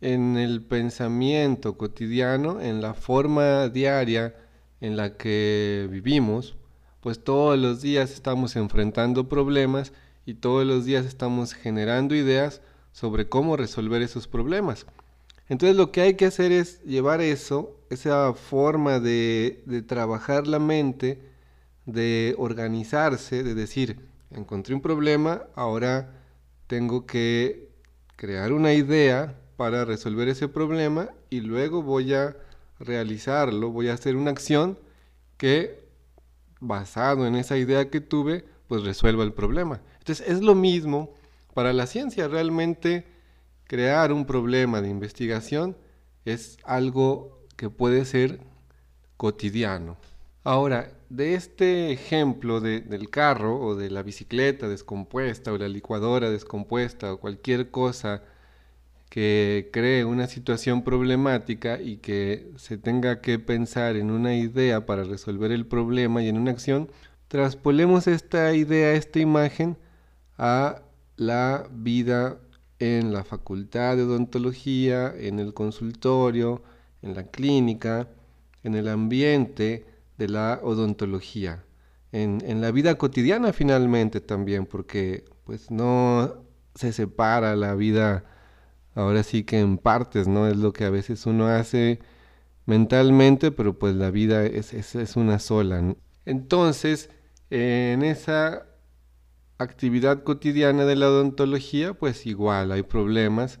en 0.00 0.36
el 0.36 0.64
pensamiento 0.64 1.78
cotidiano, 1.78 2.60
en 2.60 2.80
la 2.80 2.94
forma 2.94 3.68
diaria 3.68 4.34
en 4.80 4.96
la 4.96 5.16
que 5.16 5.86
vivimos, 5.88 6.56
pues 7.00 7.22
todos 7.22 7.56
los 7.56 7.80
días 7.80 8.10
estamos 8.10 8.56
enfrentando 8.56 9.28
problemas 9.28 9.92
y 10.26 10.34
todos 10.34 10.66
los 10.66 10.84
días 10.84 11.06
estamos 11.06 11.54
generando 11.54 12.16
ideas 12.16 12.60
sobre 12.90 13.28
cómo 13.28 13.56
resolver 13.56 14.02
esos 14.02 14.26
problemas. 14.26 14.84
Entonces 15.50 15.76
lo 15.76 15.90
que 15.90 16.00
hay 16.00 16.14
que 16.14 16.26
hacer 16.26 16.52
es 16.52 16.80
llevar 16.84 17.20
eso, 17.20 17.76
esa 17.90 18.32
forma 18.34 19.00
de, 19.00 19.84
trabajar 19.88 20.46
la 20.46 20.60
mente, 20.60 21.20
de 21.86 22.36
organizarse, 22.38 23.42
de 23.42 23.56
decir, 23.56 23.98
encontré 24.30 24.76
un 24.76 24.80
problema, 24.80 25.42
ahora 25.56 26.12
tengo 26.68 27.04
que 27.04 27.68
crear 28.14 28.52
una 28.52 28.74
idea 28.74 29.40
para 29.56 29.84
resolver 29.84 30.28
ese 30.28 30.46
problema 30.46 31.10
y 31.30 31.40
luego 31.40 31.82
voy 31.82 32.14
a 32.14 32.36
realizarlo, 32.78 33.70
voy 33.70 33.88
a 33.88 33.94
hacer 33.94 34.14
una 34.14 34.30
acción 34.30 34.78
que 35.36 35.80
basado 36.60 37.26
en 37.26 37.34
esa 37.34 37.56
idea 37.56 37.90
que 37.90 38.00
tuve, 38.00 38.44
pues 38.68 38.84
resuelva 38.84 39.24
el 39.24 39.32
problema. 39.32 39.80
Entonces 39.98 40.28
es 40.28 40.42
lo 40.42 40.54
mismo 40.54 41.12
para 41.54 41.72
la 41.72 41.88
ciencia, 41.88 42.28
realmente 42.28 43.04
crear 43.70 44.12
un 44.12 44.24
problema 44.26 44.80
de 44.80 44.88
investigación 44.88 45.76
es 46.24 46.58
algo 46.64 47.38
que 47.54 47.70
puede 47.70 48.04
ser 48.04 48.40
cotidiano. 49.16 49.96
Ahora, 50.42 50.90
de 51.08 51.34
este 51.34 51.92
ejemplo 51.92 52.60
del 52.60 53.10
carro 53.10 53.60
o 53.60 53.76
de 53.76 53.88
la 53.88 54.02
bicicleta 54.02 54.66
descompuesta 54.66 55.52
o 55.52 55.56
la 55.56 55.68
licuadora 55.68 56.30
descompuesta 56.30 57.12
o 57.12 57.20
cualquier 57.20 57.70
cosa 57.70 58.24
que 59.08 59.70
cree 59.72 60.04
una 60.04 60.26
situación 60.26 60.82
problemática 60.82 61.80
y 61.80 61.98
que 61.98 62.50
se 62.56 62.76
tenga 62.76 63.20
que 63.20 63.38
pensar 63.38 63.94
en 63.94 64.10
una 64.10 64.34
idea 64.34 64.84
para 64.84 65.04
resolver 65.04 65.52
el 65.52 65.64
problema 65.64 66.24
y 66.24 66.28
en 66.28 66.38
una 66.38 66.50
acción, 66.50 66.90
traspolemos 67.28 68.08
esta 68.08 68.52
idea, 68.52 68.94
esta 68.94 69.20
imagen 69.20 69.76
a 70.38 70.82
la 71.14 71.68
vida 71.70 72.40
en 72.80 73.12
la 73.12 73.24
facultad 73.24 73.96
de 73.96 74.02
odontología, 74.02 75.14
en 75.16 75.38
el 75.38 75.54
consultorio, 75.54 76.62
en 77.02 77.14
la 77.14 77.24
clínica, 77.28 78.08
en 78.64 78.74
el 78.74 78.88
ambiente 78.88 79.86
de 80.18 80.28
la 80.28 80.60
odontología. 80.62 81.64
en, 82.12 82.60
la 82.60 82.72
vida 82.72 82.96
cotidiana 82.96 83.52
finalmente 83.52 84.20
también, 84.20 84.66
porque 84.66 85.24
pues 85.44 85.70
no 85.70 86.42
se 86.74 86.92
separa 86.92 87.54
la 87.56 87.74
vida 87.74 88.24
ahora 88.94 89.22
sí 89.22 89.44
que 89.44 89.60
en 89.60 89.78
partes, 89.78 90.28
¿no? 90.28 90.48
Es 90.48 90.56
lo 90.56 90.72
que 90.72 90.84
a 90.84 90.90
veces 90.90 91.26
uno 91.26 91.48
hace 91.48 92.00
mentalmente, 92.66 93.50
pero 93.52 93.78
pues 93.78 93.94
la 93.96 94.10
vida 94.10 94.44
es, 94.44 94.72
es, 94.74 95.16
una 95.16 95.38
sola. 95.38 95.94
Entonces, 96.24 97.10
en 97.50 98.02
esa 98.02 98.66
actividad 99.60 100.22
cotidiana 100.24 100.86
de 100.86 100.96
la 100.96 101.08
odontología, 101.08 101.92
pues 101.94 102.26
igual 102.26 102.72
hay 102.72 102.82
problemas 102.82 103.60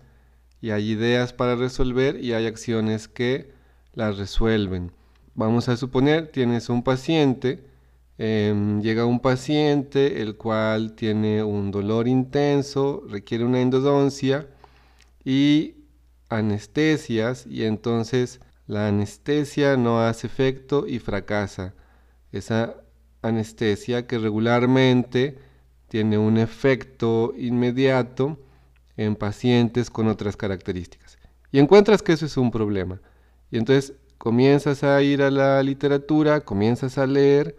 y 0.60 0.70
hay 0.70 0.90
ideas 0.90 1.34
para 1.34 1.56
resolver 1.56 2.22
y 2.24 2.32
hay 2.32 2.46
acciones 2.46 3.06
que 3.06 3.52
las 3.92 4.16
resuelven. 4.16 4.92
Vamos 5.34 5.68
a 5.68 5.76
suponer, 5.76 6.28
tienes 6.28 6.70
un 6.70 6.82
paciente, 6.82 7.64
em, 8.18 8.80
llega 8.82 9.04
un 9.04 9.20
paciente 9.20 10.22
el 10.22 10.36
cual 10.36 10.94
tiene 10.94 11.42
un 11.42 11.70
dolor 11.70 12.08
intenso, 12.08 13.04
requiere 13.08 13.44
una 13.44 13.60
endodoncia 13.60 14.48
y 15.24 15.74
anestesias 16.30 17.46
y 17.46 17.64
entonces 17.64 18.40
la 18.66 18.88
anestesia 18.88 19.76
no 19.76 20.00
hace 20.00 20.26
efecto 20.28 20.86
y 20.86 20.98
fracasa. 20.98 21.74
Esa 22.32 22.76
anestesia 23.22 24.06
que 24.06 24.18
regularmente 24.18 25.49
tiene 25.90 26.18
un 26.18 26.38
efecto 26.38 27.34
inmediato 27.36 28.38
en 28.96 29.16
pacientes 29.16 29.90
con 29.90 30.06
otras 30.06 30.36
características. 30.36 31.18
Y 31.50 31.58
encuentras 31.58 32.00
que 32.00 32.12
eso 32.12 32.26
es 32.26 32.36
un 32.36 32.52
problema. 32.52 33.00
Y 33.50 33.58
entonces 33.58 33.94
comienzas 34.16 34.84
a 34.84 35.02
ir 35.02 35.20
a 35.20 35.32
la 35.32 35.60
literatura, 35.64 36.42
comienzas 36.42 36.96
a 36.96 37.08
leer, 37.08 37.56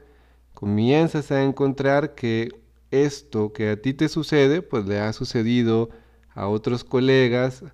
comienzas 0.53 1.29
a 1.33 1.43
encontrar 1.43 2.15
que 2.15 2.49
esto 2.89 3.51
que 3.51 3.71
a 3.71 3.81
ti 3.81 3.93
te 3.93 4.07
sucede, 4.07 4.61
pues 4.61 4.85
le 4.85 4.99
ha 4.99 5.11
sucedido 5.11 5.89
a 6.33 6.47
otros 6.47 6.85
colegas 6.85 7.65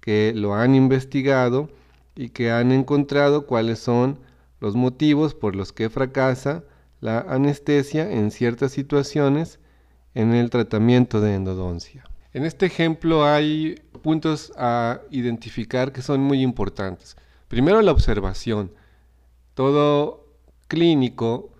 que 0.00 0.34
lo 0.36 0.54
han 0.54 0.74
investigado 0.74 1.70
y 2.14 2.28
que 2.28 2.50
han 2.50 2.72
encontrado 2.72 3.46
cuáles 3.46 3.78
son 3.78 4.18
los 4.60 4.76
motivos 4.76 5.34
por 5.34 5.56
los 5.56 5.72
que 5.72 5.88
fracasa 5.88 6.62
la 7.00 7.20
anestesia 7.20 8.12
en 8.12 8.30
ciertas 8.30 8.72
situaciones 8.72 9.60
en 10.14 10.32
el 10.34 10.50
tratamiento 10.50 11.20
de 11.20 11.34
endodoncia. 11.34 12.04
En 12.32 12.44
este 12.44 12.66
ejemplo 12.66 13.24
hay 13.24 13.80
puntos 14.02 14.52
a 14.56 15.00
identificar 15.10 15.92
que 15.92 16.02
son 16.02 16.20
muy 16.20 16.42
importantes. 16.42 17.16
Primero 17.48 17.80
la 17.82 17.92
observación. 17.92 18.72
Todo 19.54 20.26
clínico 20.66 21.52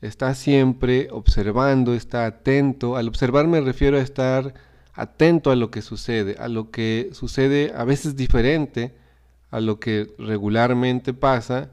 está 0.00 0.34
siempre 0.34 1.08
observando, 1.10 1.94
está 1.94 2.26
atento. 2.26 2.96
Al 2.96 3.08
observar 3.08 3.46
me 3.48 3.60
refiero 3.60 3.96
a 3.96 4.00
estar 4.00 4.54
atento 4.94 5.50
a 5.50 5.56
lo 5.56 5.70
que 5.70 5.82
sucede, 5.82 6.36
a 6.38 6.48
lo 6.48 6.70
que 6.70 7.10
sucede 7.12 7.72
a 7.74 7.84
veces 7.84 8.16
diferente 8.16 8.94
a 9.52 9.60
lo 9.60 9.78
que 9.78 10.12
regularmente 10.18 11.14
pasa. 11.14 11.70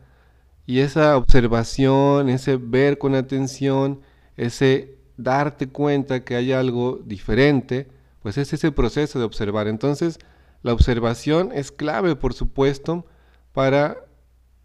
Y 0.67 0.81
esa 0.81 1.17
observación, 1.17 2.29
ese 2.29 2.57
ver 2.57 2.99
con 2.99 3.15
atención, 3.15 4.01
ese 4.37 4.98
darte 5.23 5.67
cuenta 5.67 6.23
que 6.23 6.35
hay 6.35 6.51
algo 6.51 6.99
diferente, 7.05 7.87
pues 8.21 8.37
es 8.37 8.53
ese 8.53 8.71
proceso 8.71 9.19
de 9.19 9.25
observar. 9.25 9.67
Entonces, 9.67 10.19
la 10.63 10.73
observación 10.73 11.51
es 11.53 11.71
clave, 11.71 12.15
por 12.15 12.33
supuesto, 12.33 13.05
para 13.53 13.97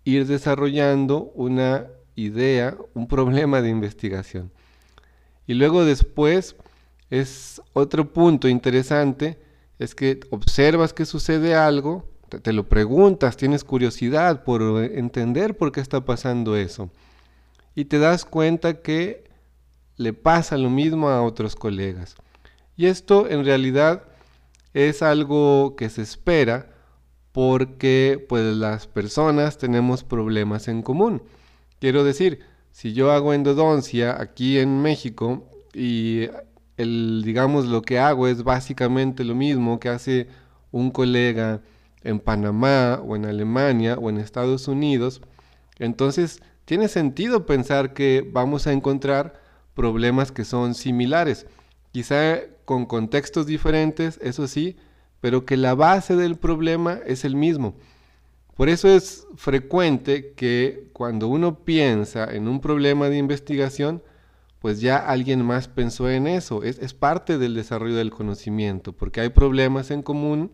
ir 0.04 0.26
desarrollando 0.26 1.32
una 1.34 1.86
idea, 2.14 2.76
un 2.94 3.08
problema 3.08 3.62
de 3.62 3.70
investigación. 3.70 4.52
Y 5.46 5.54
luego 5.54 5.84
después 5.84 6.56
es 7.10 7.60
otro 7.72 8.12
punto 8.12 8.48
interesante, 8.48 9.38
es 9.78 9.94
que 9.94 10.20
observas 10.30 10.92
que 10.92 11.04
sucede 11.04 11.54
algo, 11.54 12.08
te, 12.42 12.52
lo 12.52 12.68
preguntas, 12.68 13.36
tienes 13.36 13.64
curiosidad 13.64 14.44
por 14.44 14.62
entender 14.84 15.56
por 15.56 15.72
qué 15.72 15.80
está 15.80 16.04
pasando 16.04 16.56
eso. 16.56 16.90
Y 17.74 17.86
te 17.86 17.98
das 17.98 18.24
cuenta 18.24 18.80
que 18.80 19.24
le 19.96 20.12
pasa 20.12 20.56
lo 20.56 20.70
mismo 20.70 21.08
a 21.08 21.22
otros 21.22 21.56
colegas. 21.56 22.16
Y 22.76 22.86
esto 22.86 23.28
en 23.28 23.44
realidad 23.44 24.04
es 24.72 25.02
algo 25.02 25.76
que 25.76 25.88
se 25.88 26.02
espera 26.02 26.70
porque 27.32 28.24
pues 28.28 28.44
las 28.56 28.86
personas 28.86 29.58
tenemos 29.58 30.04
problemas 30.04 30.68
en 30.68 30.82
común. 30.82 31.22
Quiero 31.80 32.04
decir, 32.04 32.40
si 32.72 32.92
yo 32.92 33.12
hago 33.12 33.34
endodoncia 33.34 34.20
aquí 34.20 34.58
en 34.58 34.82
México 34.82 35.48
y 35.72 36.28
el 36.76 37.22
digamos 37.24 37.66
lo 37.66 37.82
que 37.82 37.98
hago 37.98 38.26
es 38.26 38.42
básicamente 38.42 39.24
lo 39.24 39.34
mismo 39.34 39.78
que 39.78 39.88
hace 39.88 40.28
un 40.72 40.90
colega 40.90 41.60
en 42.02 42.18
Panamá 42.18 43.00
o 43.04 43.14
en 43.16 43.26
Alemania 43.26 43.96
o 43.96 44.10
en 44.10 44.18
Estados 44.18 44.66
Unidos, 44.66 45.20
entonces 45.78 46.42
tiene 46.64 46.88
sentido 46.88 47.46
pensar 47.46 47.94
que 47.94 48.28
vamos 48.32 48.66
a 48.66 48.72
encontrar 48.72 49.43
problemas 49.74 50.32
que 50.32 50.44
son 50.44 50.74
similares, 50.74 51.46
quizá 51.92 52.40
con 52.64 52.86
contextos 52.86 53.46
diferentes, 53.46 54.18
eso 54.22 54.46
sí, 54.48 54.76
pero 55.20 55.44
que 55.44 55.56
la 55.56 55.74
base 55.74 56.16
del 56.16 56.36
problema 56.36 57.00
es 57.06 57.24
el 57.24 57.36
mismo. 57.36 57.74
Por 58.56 58.68
eso 58.68 58.88
es 58.88 59.26
frecuente 59.36 60.32
que 60.36 60.88
cuando 60.92 61.28
uno 61.28 61.64
piensa 61.64 62.32
en 62.32 62.46
un 62.46 62.60
problema 62.60 63.08
de 63.08 63.18
investigación, 63.18 64.02
pues 64.60 64.80
ya 64.80 64.96
alguien 64.96 65.44
más 65.44 65.68
pensó 65.68 66.08
en 66.08 66.26
eso. 66.26 66.62
Es, 66.62 66.94
parte 66.94 67.36
del 67.36 67.54
desarrollo 67.54 67.96
del 67.96 68.10
conocimiento, 68.10 68.92
porque 68.92 69.20
hay 69.20 69.28
problemas 69.28 69.90
en 69.90 70.02
común 70.02 70.52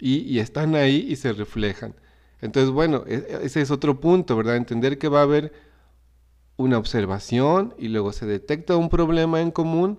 y, 0.00 0.16
y, 0.20 0.38
están 0.40 0.74
ahí 0.74 1.06
y 1.08 1.16
se 1.16 1.32
reflejan. 1.32 1.94
Entonces, 2.40 2.70
bueno, 2.70 3.04
e, 3.06 3.14
e, 3.14 3.46
ese 3.46 3.60
es 3.60 3.70
otro 3.70 4.00
punto, 4.00 4.36
¿verdad? 4.36 4.56
Entender 4.56 4.98
que 4.98 5.08
va 5.08 5.20
a 5.20 5.24
haber 5.24 5.52
una 6.56 6.78
observación 6.78 7.74
y 7.78 7.88
luego 7.88 8.12
se 8.12 8.26
detecta 8.26 8.76
un 8.76 8.88
problema 8.88 9.40
en 9.40 9.50
común. 9.50 9.98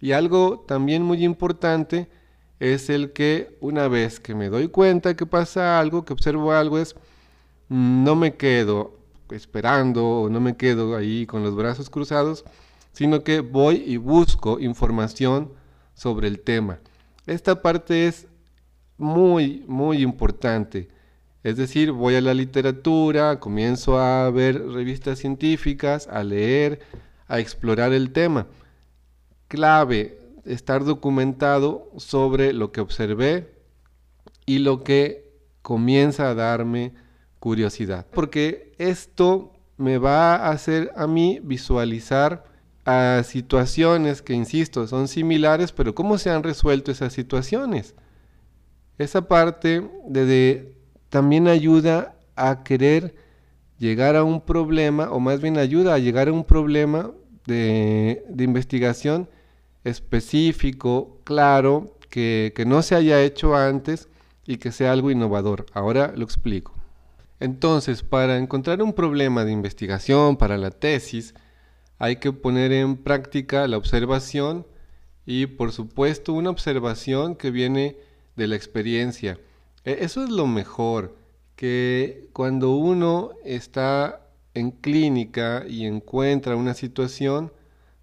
Y 0.00 0.12
algo 0.12 0.64
también 0.66 1.02
muy 1.02 1.24
importante 1.24 2.08
es 2.60 2.90
el 2.90 3.12
que 3.12 3.56
una 3.60 3.88
vez 3.88 4.20
que 4.20 4.34
me 4.34 4.48
doy 4.48 4.68
cuenta 4.68 5.16
que 5.16 5.26
pasa 5.26 5.78
algo, 5.78 6.04
que 6.04 6.12
observo 6.12 6.52
algo, 6.52 6.78
es 6.78 6.94
no 7.68 8.16
me 8.16 8.36
quedo 8.36 8.98
esperando 9.30 10.06
o 10.06 10.28
no 10.28 10.40
me 10.40 10.56
quedo 10.56 10.96
ahí 10.96 11.26
con 11.26 11.42
los 11.42 11.56
brazos 11.56 11.88
cruzados, 11.88 12.44
sino 12.92 13.24
que 13.24 13.40
voy 13.40 13.82
y 13.86 13.96
busco 13.96 14.60
información 14.60 15.52
sobre 15.94 16.28
el 16.28 16.40
tema. 16.40 16.80
Esta 17.26 17.62
parte 17.62 18.06
es 18.06 18.26
muy, 18.98 19.64
muy 19.66 20.02
importante. 20.02 20.88
Es 21.42 21.56
decir, 21.56 21.90
voy 21.90 22.14
a 22.14 22.20
la 22.20 22.34
literatura, 22.34 23.40
comienzo 23.40 23.98
a 23.98 24.30
ver 24.30 24.64
revistas 24.68 25.18
científicas, 25.18 26.06
a 26.08 26.22
leer, 26.22 26.80
a 27.26 27.40
explorar 27.40 27.92
el 27.92 28.12
tema. 28.12 28.46
Clave, 29.48 30.18
estar 30.44 30.84
documentado 30.84 31.90
sobre 31.96 32.52
lo 32.52 32.70
que 32.70 32.80
observé 32.80 33.52
y 34.46 34.58
lo 34.58 34.84
que 34.84 35.32
comienza 35.62 36.28
a 36.28 36.34
darme 36.34 36.92
curiosidad. 37.40 38.06
Porque 38.12 38.72
esto 38.78 39.52
me 39.76 39.98
va 39.98 40.36
a 40.36 40.50
hacer 40.50 40.92
a 40.94 41.08
mí 41.08 41.40
visualizar 41.42 42.44
a 42.84 43.22
situaciones 43.24 44.22
que, 44.22 44.34
insisto, 44.34 44.86
son 44.86 45.08
similares, 45.08 45.72
pero 45.72 45.94
cómo 45.94 46.18
se 46.18 46.30
han 46.30 46.42
resuelto 46.42 46.92
esas 46.92 47.12
situaciones. 47.12 47.94
Esa 48.98 49.26
parte 49.26 49.88
de 50.06 50.76
también 51.12 51.46
ayuda 51.46 52.14
a 52.36 52.64
querer 52.64 53.14
llegar 53.78 54.16
a 54.16 54.24
un 54.24 54.40
problema, 54.40 55.10
o 55.10 55.20
más 55.20 55.42
bien 55.42 55.58
ayuda 55.58 55.92
a 55.92 55.98
llegar 55.98 56.28
a 56.28 56.32
un 56.32 56.42
problema 56.42 57.10
de, 57.44 58.24
investigación 58.38 59.28
específico, 59.84 61.18
claro, 61.24 61.98
que, 62.08 62.54
que 62.56 62.64
no 62.64 62.80
se 62.80 62.94
haya 62.94 63.22
hecho 63.22 63.54
antes 63.54 64.08
y 64.46 64.56
que 64.56 64.72
sea 64.72 64.90
algo 64.92 65.10
innovador. 65.10 65.66
Ahora 65.74 66.14
lo 66.16 66.24
explico. 66.24 66.72
Entonces, 67.40 68.02
para 68.02 68.38
encontrar 68.38 68.80
un 68.82 68.94
problema 68.94 69.44
de 69.44 69.52
investigación 69.52 70.38
para 70.38 70.56
la 70.56 70.70
tesis, 70.70 71.34
hay 71.98 72.16
que 72.16 72.32
poner 72.32 72.72
en 72.72 72.96
práctica 72.96 73.68
la 73.68 73.76
observación 73.76 74.66
y, 75.26 75.44
por 75.44 75.72
supuesto, 75.72 76.32
una 76.32 76.48
observación 76.48 77.36
que 77.36 77.50
viene 77.50 77.98
de 78.34 78.46
la 78.46 78.56
experiencia. 78.56 79.38
E, 79.84 79.98
eso 80.04 80.24
es 80.24 80.30
lo 80.30 80.46
mejor, 80.46 81.16
que 81.56 82.28
cuando 82.32 82.74
uno 82.76 83.32
está 83.44 84.20
en 84.54 84.70
clínica 84.70 85.64
y 85.68 85.86
encuentra 85.86 86.56
una 86.56 86.74
situación, 86.74 87.52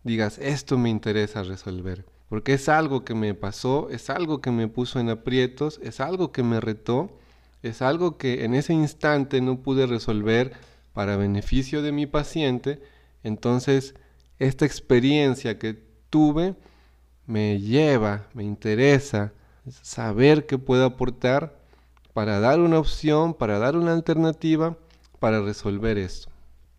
digas, 0.04 0.38
esto 0.40 0.78
me 0.78 0.90
interesa 0.90 1.44
resolver, 1.44 2.06
porque 2.28 2.54
es 2.54 2.70
algo 2.70 3.04
que 3.04 3.16
me 3.16 3.34
pasó, 3.34 3.90
es 3.90 4.10
algo 4.10 4.42
que 4.42 4.52
me 4.52 4.68
puso 4.68 5.00
en 5.00 5.10
aprietos, 5.10 5.80
es 5.84 6.00
algo 6.00 6.32
que 6.32 6.44
me 6.44 6.60
retó, 6.60 7.18
es 7.64 7.82
algo 7.82 8.18
que 8.18 8.46
en 8.46 8.54
ese 8.54 8.74
instante 8.74 9.42
no 9.42 9.62
pude 9.62 9.86
resolver 9.86 10.54
para 10.94 11.18
beneficio 11.18 11.82
de 11.82 11.92
mi 11.92 12.06
paciente, 12.06 12.82
entonces 13.24 13.96
esta 14.40 14.66
experiencia 14.66 15.60
que 15.60 15.78
tuve 16.10 16.56
me 17.26 17.60
lleva, 17.60 18.28
me 18.34 18.44
interesa 18.44 19.34
saber 19.70 20.46
qué 20.46 20.58
puedo 20.58 20.86
aportar 20.86 21.59
para 22.14 22.40
dar 22.40 22.60
una 22.60 22.80
opción, 22.80 23.34
para 23.34 23.60
dar 23.60 23.76
una 23.76 23.94
alternativa, 23.94 24.78
para 25.20 25.42
resolver 25.42 25.98
esto. 25.98 26.30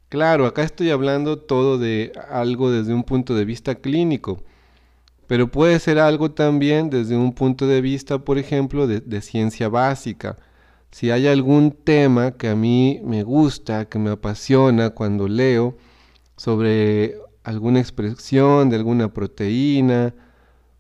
Claro, 0.09 0.47
acá 0.47 0.64
estoy 0.64 0.90
hablando 0.90 1.38
todo 1.38 1.79
de 1.79 2.12
algo 2.29 2.71
desde 2.73 2.93
un 2.93 3.05
punto 3.05 3.35
de 3.37 3.45
vista 3.45 3.77
clínico, 3.77 4.43
pero 5.29 5.49
puede 5.53 5.79
ser 5.79 6.01
algo 6.01 6.33
también 6.33 6.90
desde 6.90 7.16
un 7.16 7.33
punto 7.33 7.69
de 7.69 7.81
vista, 7.81 8.19
por 8.19 8.37
ejemplo, 8.37 8.88
de, 8.88 9.23
ciencia 9.23 9.69
básica. 9.69 10.37
Si 10.90 11.12
hay 11.12 11.29
algún 11.29 11.71
tema 11.71 12.33
que 12.33 12.49
a 12.49 12.57
mí 12.57 13.01
me 13.05 13.23
gusta, 13.23 13.85
que 13.85 14.01
me 14.01 14.11
apasiona 14.11 14.90
cuando 14.90 15.29
leo 15.29 15.77
sobre 16.37 17.16
alguna 17.45 17.79
expresión 17.79 18.69
de 18.71 18.77
alguna 18.77 19.12
proteína, 19.14 20.12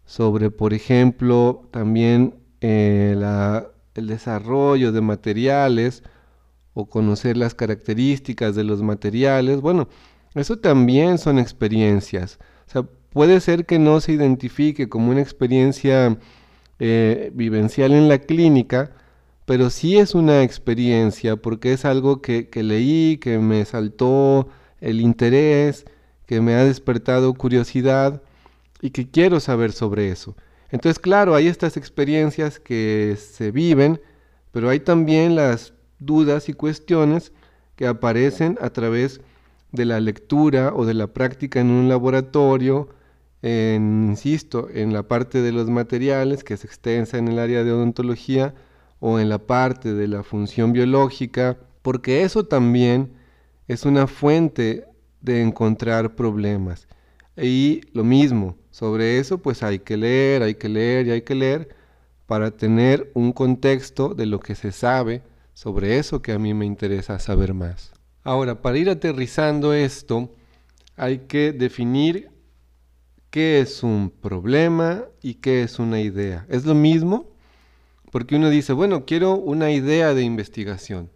sobre, 0.06 0.50
por 0.50 0.74
ejemplo, 0.74 1.68
también 1.70 2.34
eh, 2.60 3.14
el 4.00 4.08
desarrollo 4.08 4.92
de 4.92 5.00
materiales 5.00 6.02
o 6.74 6.86
conocer 6.88 7.36
las 7.36 7.54
características 7.54 8.54
de 8.54 8.64
los 8.64 8.82
materiales. 8.82 9.60
Bueno, 9.60 9.88
eso 10.34 10.58
también 10.58 11.18
son 11.18 11.38
experiencias. 11.38 12.38
O 12.68 12.70
sea, 12.70 12.82
puede 12.82 13.40
ser 13.40 13.66
que 13.66 13.78
no 13.78 14.00
se 14.00 14.12
identifique 14.12 14.88
como 14.88 15.10
una 15.10 15.20
experiencia 15.20 16.18
eh, 16.78 17.30
vivencial 17.34 17.92
en 17.92 18.08
la 18.08 18.18
clínica, 18.18 18.92
pero 19.46 19.70
sí 19.70 19.98
es 19.98 20.14
una 20.14 20.42
experiencia 20.42 21.36
porque 21.36 21.72
es 21.72 21.84
algo 21.84 22.22
que, 22.22 22.48
que 22.48 22.62
leí, 22.62 23.18
que 23.18 23.38
me 23.38 23.64
saltó 23.64 24.48
el 24.80 25.00
interés, 25.00 25.84
que 26.26 26.40
me 26.40 26.54
ha 26.54 26.64
despertado 26.64 27.34
curiosidad 27.34 28.22
y 28.80 28.90
que 28.90 29.10
quiero 29.10 29.40
saber 29.40 29.72
sobre 29.72 30.10
eso. 30.10 30.36
Entonces, 30.70 30.98
claro, 30.98 31.34
hay 31.34 31.48
estas 31.48 31.76
experiencias 31.76 32.60
que 32.60 33.16
se 33.18 33.50
viven, 33.50 34.00
pero 34.52 34.68
hay 34.68 34.80
también 34.80 35.34
las 35.34 35.74
dudas 35.98 36.48
y 36.48 36.52
cuestiones 36.52 37.32
que 37.76 37.86
aparecen 37.86 38.58
a 38.60 38.70
través 38.70 39.20
de 39.72 39.84
la 39.84 40.00
lectura 40.00 40.72
o 40.74 40.84
de 40.84 40.94
la 40.94 41.08
práctica 41.08 41.60
en 41.60 41.70
un 41.70 41.88
laboratorio, 41.88 42.88
insisto, 43.42 44.68
en 44.72 44.92
la 44.92 45.04
parte 45.04 45.40
de 45.42 45.52
los 45.52 45.68
materiales, 45.70 46.44
que 46.44 46.54
es 46.54 46.64
extensa 46.64 47.18
en 47.18 47.28
el 47.28 47.38
área 47.38 47.64
de 47.64 47.72
odontología, 47.72 48.54
o 49.00 49.18
en 49.18 49.28
la 49.28 49.38
parte 49.38 49.94
de 49.94 50.08
la 50.08 50.22
función 50.22 50.72
biológica, 50.72 51.56
porque 51.82 52.22
eso 52.22 52.44
también 52.44 53.12
es 53.66 53.86
una 53.86 54.06
fuente 54.06 54.84
de 55.22 55.40
encontrar 55.40 56.14
problemas. 56.14 56.86
Y 57.36 57.80
lo 57.94 58.04
mismo, 58.04 58.56
sobre 58.70 59.18
eso 59.18 59.38
pues 59.38 59.62
hay 59.62 59.80
que 59.80 59.96
leer, 59.96 60.42
hay 60.42 60.54
que 60.54 60.68
leer 60.68 61.06
y 61.06 61.10
hay 61.10 61.22
que 61.22 61.34
leer 61.34 61.74
para 62.26 62.52
tener 62.52 63.10
un 63.14 63.32
contexto 63.32 64.14
de 64.14 64.26
lo 64.26 64.40
que 64.40 64.54
se 64.54 64.72
sabe 64.72 65.22
sobre 65.52 65.98
eso 65.98 66.22
que 66.22 66.32
a 66.32 66.38
mí 66.38 66.54
me 66.54 66.64
interesa 66.64 67.18
saber 67.18 67.54
más. 67.54 67.92
Ahora, 68.22 68.62
para 68.62 68.78
ir 68.78 68.88
aterrizando 68.88 69.74
esto, 69.74 70.30
hay 70.96 71.20
que 71.20 71.52
definir 71.52 72.30
qué 73.30 73.60
es 73.60 73.82
un 73.82 74.10
problema 74.10 75.04
y 75.22 75.34
qué 75.34 75.62
es 75.62 75.78
una 75.78 76.00
idea. 76.00 76.46
¿Es 76.48 76.64
lo 76.64 76.74
mismo? 76.74 77.30
Porque 78.10 78.36
uno 78.36 78.50
dice, 78.50 78.72
bueno, 78.72 79.06
quiero 79.06 79.34
una 79.34 79.70
idea 79.70 80.14
de 80.14 80.22
investigación. 80.22 81.10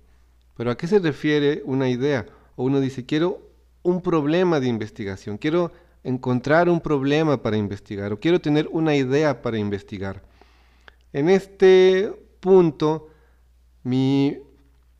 Pero 0.56 0.70
¿a 0.70 0.76
qué 0.76 0.86
se 0.86 1.00
refiere 1.00 1.62
una 1.64 1.88
idea? 1.88 2.26
O 2.56 2.64
uno 2.64 2.80
dice, 2.80 3.04
quiero 3.04 3.50
un 3.82 4.00
problema 4.00 4.60
de 4.60 4.68
investigación, 4.68 5.38
quiero 5.38 5.72
encontrar 6.04 6.68
un 6.68 6.80
problema 6.80 7.42
para 7.42 7.56
investigar 7.56 8.12
o 8.12 8.20
quiero 8.20 8.40
tener 8.40 8.68
una 8.70 8.94
idea 8.94 9.42
para 9.42 9.58
investigar. 9.58 10.22
En 11.12 11.28
este 11.28 12.12
punto, 12.40 13.08
mi 13.82 14.38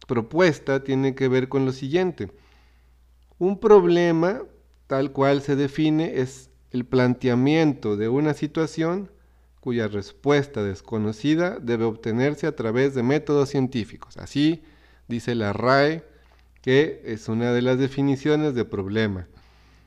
propuesta 0.06 0.82
tiene 0.82 1.14
que 1.14 1.28
ver 1.28 1.48
con 1.48 1.64
lo 1.64 1.72
siguiente. 1.72 2.32
Un 3.38 3.60
problema, 3.60 4.42
tal 4.86 5.12
cual 5.12 5.42
se 5.42 5.56
define, 5.56 6.20
es 6.20 6.50
el 6.70 6.84
planteamiento 6.84 7.96
de 7.96 8.08
una 8.08 8.34
situación 8.34 9.10
cuya 9.60 9.88
respuesta 9.88 10.62
desconocida 10.62 11.58
debe 11.58 11.84
obtenerse 11.84 12.46
a 12.46 12.54
través 12.54 12.94
de 12.94 13.02
métodos 13.02 13.48
científicos. 13.48 14.16
Así 14.16 14.62
dice 15.08 15.34
la 15.34 15.52
RAE, 15.52 16.04
que 16.60 17.02
es 17.04 17.28
una 17.28 17.52
de 17.52 17.62
las 17.62 17.78
definiciones 17.78 18.54
de 18.54 18.64
problema. 18.64 19.26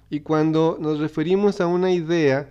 Y 0.09 0.21
cuando 0.21 0.77
nos 0.79 0.99
referimos 0.99 1.59
a 1.59 1.67
una 1.67 1.91
idea, 1.91 2.49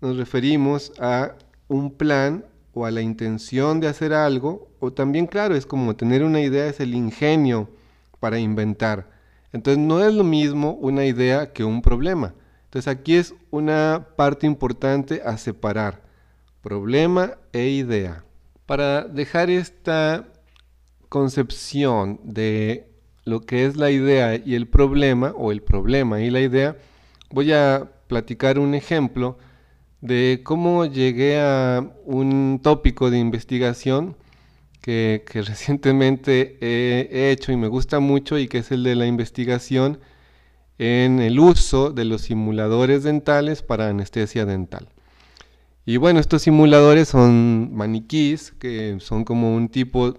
nos 0.00 0.16
referimos 0.16 0.92
a 0.98 1.34
un 1.68 1.92
plan 1.92 2.44
o 2.72 2.86
a 2.86 2.90
la 2.90 3.02
intención 3.02 3.80
de 3.80 3.88
hacer 3.88 4.12
algo, 4.12 4.68
o 4.80 4.92
también, 4.92 5.26
claro, 5.26 5.54
es 5.54 5.66
como 5.66 5.96
tener 5.96 6.22
una 6.22 6.40
idea, 6.40 6.66
es 6.66 6.80
el 6.80 6.94
ingenio 6.94 7.68
para 8.20 8.38
inventar. 8.38 9.10
Entonces 9.52 9.82
no 9.82 10.04
es 10.04 10.12
lo 10.14 10.24
mismo 10.24 10.72
una 10.74 11.04
idea 11.04 11.52
que 11.52 11.64
un 11.64 11.82
problema. 11.82 12.34
Entonces 12.64 12.88
aquí 12.88 13.14
es 13.14 13.34
una 13.50 14.08
parte 14.16 14.46
importante 14.46 15.22
a 15.24 15.38
separar, 15.38 16.02
problema 16.62 17.38
e 17.52 17.68
idea. 17.68 18.24
Para 18.66 19.04
dejar 19.04 19.48
esta 19.50 20.28
concepción 21.08 22.20
de 22.22 22.88
lo 23.28 23.40
que 23.40 23.66
es 23.66 23.76
la 23.76 23.90
idea 23.90 24.36
y 24.36 24.54
el 24.54 24.66
problema, 24.66 25.32
o 25.36 25.52
el 25.52 25.62
problema 25.62 26.20
y 26.20 26.30
la 26.30 26.40
idea, 26.40 26.76
voy 27.30 27.52
a 27.52 27.90
platicar 28.06 28.58
un 28.58 28.74
ejemplo 28.74 29.38
de 30.00 30.40
cómo 30.44 30.86
llegué 30.86 31.38
a 31.40 31.84
un 32.06 32.60
tópico 32.62 33.10
de 33.10 33.18
investigación 33.18 34.16
que, 34.80 35.22
recientemente 35.34 36.56
he, 36.60 37.30
hecho 37.30 37.52
y 37.52 37.56
me 37.56 37.68
gusta 37.68 38.00
mucho 38.00 38.38
y 38.38 38.48
que 38.48 38.58
es 38.58 38.70
el 38.72 38.82
de 38.82 38.94
la 38.94 39.06
investigación 39.06 39.98
en 40.78 41.20
el 41.20 41.38
uso 41.38 41.90
de 41.90 42.04
los 42.04 42.22
simuladores 42.22 43.02
dentales 43.02 43.62
para 43.62 43.88
anestesia 43.88 44.46
dental. 44.46 44.88
Y 45.84 45.96
bueno, 45.96 46.20
estos 46.20 46.42
simuladores 46.42 47.08
son 47.08 47.74
maniquís, 47.74 48.52
que 48.52 48.98
son 49.00 49.24
como 49.24 49.54
un 49.54 49.68
tipo 49.68 50.14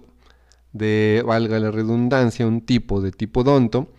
de, 0.74 1.24
valga 1.26 1.60
la 1.60 1.72
redundancia, 1.72 2.48
un 2.48 2.62
tipo 2.62 3.02
de 3.02 3.12
tipo 3.12 3.44
donto, 3.44 3.90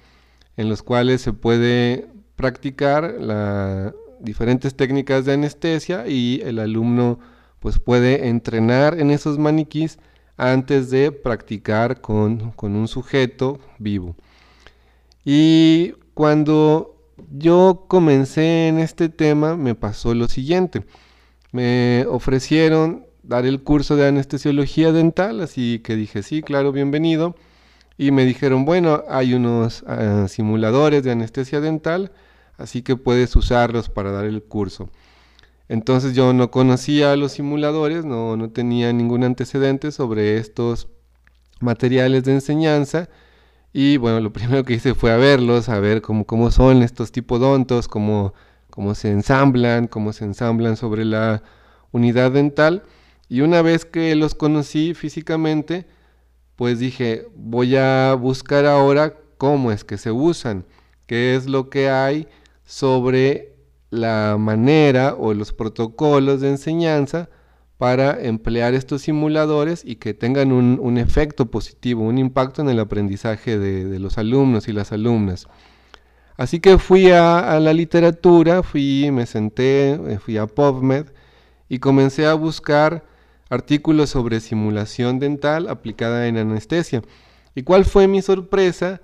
en 0.56 0.68
los 0.68 0.83
cuales 0.83 1.20
se 1.20 1.33
puede 1.33 2.09
practicar 2.37 3.16
diferentes 4.20 4.74
técnicas 4.74 5.24
de 5.24 5.35
anestesia 5.35 6.06
y 6.06 6.40
el 6.44 6.59
alumno 6.59 7.18
pues 7.59 7.78
puede 7.78 8.28
entrenar 8.28 8.98
en 8.98 9.11
esos 9.11 9.38
maniquís 9.38 9.98
antes 10.37 10.90
de 10.90 11.12
practicar 11.12 12.00
con, 12.00 12.52
con 12.52 12.74
un 12.74 12.88
sujeto 12.88 13.59
vivo. 13.78 14.16
Y 15.24 15.92
cuando 16.14 16.96
yo 17.30 17.85
comencé 17.88 18.68
en 18.68 18.78
este 18.78 19.11
tema 19.11 19.56
me 19.56 19.74
pasó 19.74 20.14
lo 20.14 20.28
siguiente. 20.28 20.85
Me 21.52 22.06
ofrecieron 22.09 23.06
dar 23.30 23.46
el 23.46 23.62
curso 23.62 23.96
de 23.96 24.08
anestesiología 24.08 24.92
dental, 24.92 25.40
así 25.40 25.80
que 25.80 25.96
dije, 25.96 26.22
sí, 26.22 26.42
claro, 26.42 26.72
bienvenido. 26.72 27.34
Y 27.96 28.10
me 28.10 28.24
dijeron, 28.24 28.64
bueno, 28.64 29.04
hay 29.08 29.34
unos 29.34 29.84
ah, 29.86 30.26
simuladores 30.28 31.02
de 31.02 31.12
anestesia 31.12 31.60
dental 31.60 32.12
así 32.60 32.82
que 32.82 32.96
puedes 32.96 33.34
usarlos 33.36 33.88
para 33.88 34.12
dar 34.12 34.26
el 34.26 34.42
curso. 34.42 34.90
Entonces 35.68 36.14
yo 36.14 36.32
no 36.32 36.50
conocía 36.50 37.16
los 37.16 37.32
simuladores, 37.32 38.04
no, 38.04 38.36
no 38.36 38.50
tenía 38.50 38.92
ningún 38.92 39.24
antecedente 39.24 39.92
sobre 39.92 40.36
estos 40.36 40.88
materiales 41.60 42.24
de 42.24 42.34
enseñanza 42.34 43.08
y 43.72 43.96
bueno, 43.96 44.20
lo 44.20 44.32
primero 44.34 44.64
que 44.64 44.74
hice 44.74 44.94
fue 44.94 45.16
verlos, 45.16 45.68
a 45.68 45.80
ver 45.80 46.02
cómo, 46.02 46.26
cómo 46.26 46.50
son 46.50 46.82
estos 46.82 47.12
tipodontos, 47.12 47.88
cómo, 47.88 48.34
cómo 48.68 48.94
se 48.94 49.10
ensamblan, 49.10 49.86
cómo 49.86 50.12
se 50.12 50.24
ensamblan 50.24 50.76
sobre 50.76 51.04
la 51.04 51.42
unidad 51.92 52.32
dental. 52.32 52.82
Y 53.30 53.42
una 53.42 53.62
vez 53.62 53.84
que 53.84 54.16
los 54.16 54.34
conocí 54.34 54.92
físicamente, 54.92 55.86
pues 56.56 56.80
dije, 56.80 57.28
voy 57.36 57.76
a 57.76 58.14
buscar 58.14 58.66
ahora 58.66 59.14
cómo 59.38 59.70
es 59.70 59.84
que 59.84 59.98
se 59.98 60.10
usan, 60.10 60.66
qué 61.06 61.36
es 61.36 61.46
lo 61.46 61.70
que 61.70 61.88
hay 61.88 62.26
sobre 62.64 63.54
la 63.88 64.36
manera 64.36 65.14
o 65.14 65.32
los 65.32 65.52
protocolos 65.52 66.40
de 66.40 66.50
enseñanza 66.50 67.30
para 67.78 68.20
emplear 68.20 68.74
estos 68.74 69.02
simuladores 69.02 69.84
y 69.84 69.94
que 69.96 70.12
tengan 70.12 70.50
un, 70.50 70.98
efecto 70.98 71.52
positivo, 71.52 72.02
un 72.02 72.18
impacto 72.18 72.62
en 72.62 72.68
el 72.68 72.80
aprendizaje 72.80 73.60
de, 73.60 74.00
los 74.00 74.18
alumnos 74.18 74.66
y 74.66 74.72
las 74.72 74.90
alumnas. 74.90 75.46
Así 76.36 76.58
que 76.58 76.78
fui 76.78 77.12
a, 77.12 77.60
la 77.60 77.72
literatura, 77.74 78.64
fui, 78.64 79.08
me 79.12 79.24
senté, 79.24 80.18
fui 80.18 80.36
a 80.36 80.48
PubMed 80.48 81.06
y 81.68 81.78
comencé 81.78 82.26
a 82.26 82.34
buscar 82.34 83.08
artículos 83.50 84.10
sobre 84.10 84.40
simulación 84.40 85.18
dental 85.18 85.68
aplicada 85.68 86.26
en 86.28 86.38
anestesia. 86.38 87.02
¿Y 87.54 87.62
cuál 87.62 87.84
fue 87.84 88.08
mi 88.08 88.22
sorpresa? 88.22 89.02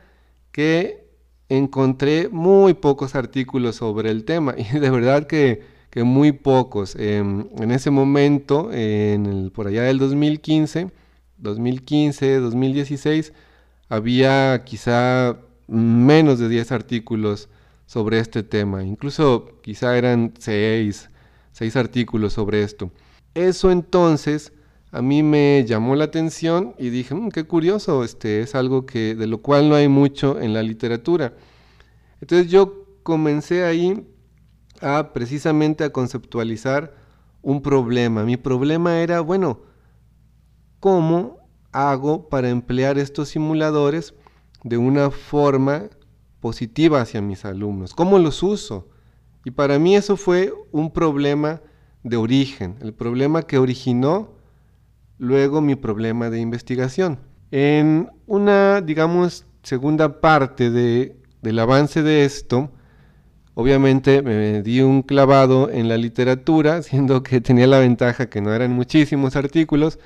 Que 0.52 1.04
encontré 1.48 2.28
muy 2.30 2.74
pocos 2.74 3.14
artículos 3.14 3.76
sobre 3.76 4.10
el 4.10 4.24
tema 4.24 4.54
y 4.58 4.78
de 4.78 4.90
verdad 4.90 5.26
que, 5.26 5.76
muy 6.04 6.32
pocos. 6.32 6.94
Em, 6.98 7.46
en 7.58 7.70
ese 7.70 7.90
momento, 7.90 8.70
en 8.70 9.24
el, 9.24 9.50
por 9.50 9.66
allá 9.66 9.82
del 9.84 9.98
2015, 9.98 10.90
2015, 11.38 12.36
2016, 12.36 13.32
había 13.88 14.62
quizá 14.64 15.38
menos 15.66 16.38
de 16.38 16.50
10 16.50 16.70
artículos 16.72 17.48
sobre 17.86 18.18
este 18.18 18.42
tema. 18.42 18.84
Incluso 18.84 19.58
quizá 19.62 19.96
eran 19.96 20.34
6, 20.38 21.08
6 21.52 21.76
artículos 21.76 22.34
sobre 22.34 22.62
esto. 22.62 22.90
Eso 23.36 23.70
entonces 23.70 24.54
a 24.90 25.02
mí 25.02 25.22
me 25.22 25.62
llamó 25.66 25.94
la 25.94 26.04
atención 26.04 26.74
y 26.78 26.88
dije, 26.88 27.14
mm, 27.14 27.28
qué 27.28 27.44
curioso, 27.44 28.02
este 28.02 28.40
es 28.40 28.54
algo 28.54 28.86
que 28.86 29.14
de 29.14 29.26
lo 29.26 29.42
cual 29.42 29.68
no 29.68 29.74
hay 29.74 29.88
mucho 29.88 30.40
en 30.40 30.54
la 30.54 30.62
literatura. 30.62 31.34
Entonces 32.22 32.50
yo 32.50 32.86
comencé 33.02 33.64
ahí 33.64 34.06
a 34.80 35.12
precisamente 35.12 35.84
a 35.84 35.92
conceptualizar 35.92 36.94
un 37.42 37.60
problema. 37.60 38.24
Mi 38.24 38.38
problema 38.38 39.00
era, 39.00 39.20
bueno, 39.20 39.60
¿cómo 40.80 41.46
hago 41.72 42.30
para 42.30 42.48
emplear 42.48 42.96
estos 42.96 43.28
simuladores 43.28 44.14
de 44.64 44.78
una 44.78 45.10
forma 45.10 45.90
positiva 46.40 47.02
hacia 47.02 47.20
mis 47.20 47.44
alumnos? 47.44 47.92
¿Cómo 47.92 48.18
los 48.18 48.42
uso? 48.42 48.88
Y 49.44 49.50
para 49.50 49.78
mí 49.78 49.94
eso 49.94 50.16
fue 50.16 50.54
un 50.72 50.90
problema 50.90 51.60
de 52.08 52.16
origen, 52.16 52.76
el 52.82 52.94
problema 52.94 53.42
que 53.42 53.58
originó 53.58 54.30
luego 55.18 55.60
mi 55.60 55.74
problema 55.74 56.30
de 56.30 56.40
investigación. 56.40 57.18
En 57.50 58.10
una, 58.26 58.80
digamos, 58.80 59.44
segunda 59.62 60.20
parte 60.20 60.70
de, 60.70 61.16
del 61.42 61.58
avance 61.58 62.02
de 62.02 62.24
esto, 62.24 62.70
obviamente 63.54 64.22
me 64.22 64.62
di 64.62 64.82
un 64.82 65.02
clavado 65.02 65.68
en 65.68 65.88
la 65.88 65.96
literatura, 65.96 66.82
siendo 66.84 67.22
que 67.24 67.40
tenía 67.40 67.66
la 67.66 67.80
ventaja 67.80 68.30
que 68.30 68.40
no 68.40 68.54
eran 68.54 68.72
muchísimos 68.72 69.34
artículos, 69.34 69.98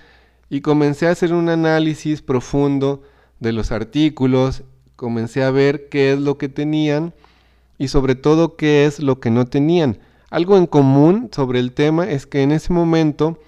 y 0.49 0.63
comencé 0.63 1.07
a 1.07 1.11
hacer 1.11 1.35
un 1.35 1.49
análisis 1.51 2.23
profundo 2.23 3.03
de 3.41 3.53
los 3.53 3.73
artículos, 3.73 4.65
comencé 4.97 5.43
a 5.43 5.51
ver 5.51 5.89
qué 5.91 6.13
es 6.13 6.19
lo 6.19 6.39
que 6.39 6.49
tenían 6.49 7.15
y 7.79 7.89
sobre 7.89 8.15
todo 8.15 8.57
qué 8.57 8.87
es 8.87 9.01
lo 9.01 9.21
que 9.21 9.31
no 9.31 9.45
tenían. 9.45 9.99
Algo 10.31 10.57
en 10.57 10.67
común 10.67 11.29
sobre 11.33 11.59
el 11.59 11.73
tema 11.73 12.09
es 12.09 12.27
que 12.27 12.43
en 12.43 12.53
ese 12.53 12.73
momento 12.73 13.39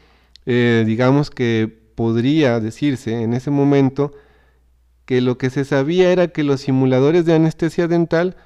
eh, 0.47 0.83
digamos 0.87 1.31
que 1.31 1.73
podría 1.95 2.59
decirse 2.59 3.23
en 3.23 3.35
ese 3.35 3.51
momento 3.51 4.13
que 5.05 5.21
lo 5.21 5.39
que 5.39 5.51
se 5.51 5.65
sabía 5.65 6.11
era 6.13 6.29
que 6.29 6.43
los 6.43 6.63
simuladores 6.63 7.25
de 7.25 7.35
anestesia 7.35 7.89
dental 7.89 8.37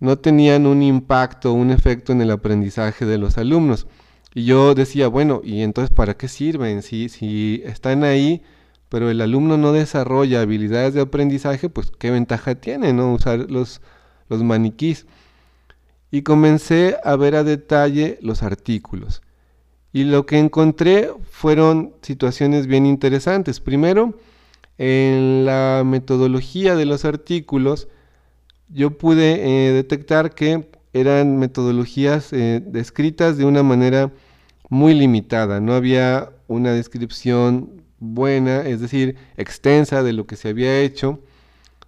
no 0.00 0.18
tenían 0.18 0.66
un 0.66 0.82
impacto, 0.82 1.52
un 1.52 1.70
efecto 1.70 2.12
en 2.12 2.20
el 2.20 2.30
aprendizaje 2.30 3.06
de 3.06 3.18
los 3.18 3.38
alumnos. 3.38 3.86
Y 4.34 4.44
yo 4.44 4.74
decía, 4.74 5.08
bueno, 5.08 5.40
¿y 5.42 5.62
entonces 5.62 5.94
para 5.94 6.14
qué 6.14 6.28
sirven? 6.28 6.82
Si, 6.82 7.08
si 7.08 7.62
están 7.64 8.04
ahí, 8.04 8.42
pero 8.90 9.10
el 9.10 9.20
alumno 9.22 9.56
no 9.56 9.72
desarrolla 9.72 10.42
habilidades 10.42 10.94
de 10.94 11.00
aprendizaje, 11.00 11.70
pues 11.70 11.90
qué 11.98 12.10
ventaja 12.10 12.54
tiene, 12.54 12.92
¿no? 12.92 13.14
Usar 13.14 13.50
los, 13.50 13.80
los 14.28 14.42
maniquís. 14.42 15.06
Y 16.10 16.22
comencé 16.22 16.96
a 17.04 17.16
ver 17.16 17.34
a 17.34 17.44
detalle 17.44 18.18
los 18.22 18.42
artículos. 18.42 19.22
Y 19.92 20.04
lo 20.04 20.26
que 20.26 20.38
encontré 20.38 21.10
fueron 21.30 21.94
situaciones 22.02 22.66
bien 22.66 22.86
interesantes. 22.86 23.60
Primero, 23.60 24.14
en 24.78 25.44
la 25.46 25.82
metodología 25.84 26.76
de 26.76 26.84
los 26.84 27.04
artículos, 27.04 27.88
yo 28.68 28.98
pude 28.98 29.68
eh, 29.68 29.72
detectar 29.72 30.34
que 30.34 30.68
eran 30.92 31.38
metodologías 31.38 32.32
eh, 32.32 32.62
descritas 32.64 33.36
de 33.36 33.44
una 33.44 33.62
manera 33.62 34.12
muy 34.68 34.94
limitada. 34.94 35.60
No 35.60 35.74
había 35.74 36.30
una 36.48 36.72
descripción 36.72 37.82
buena, 37.98 38.62
es 38.62 38.80
decir, 38.80 39.16
extensa 39.36 40.02
de 40.02 40.12
lo 40.12 40.26
que 40.26 40.36
se 40.36 40.48
había 40.48 40.80
hecho. 40.80 41.20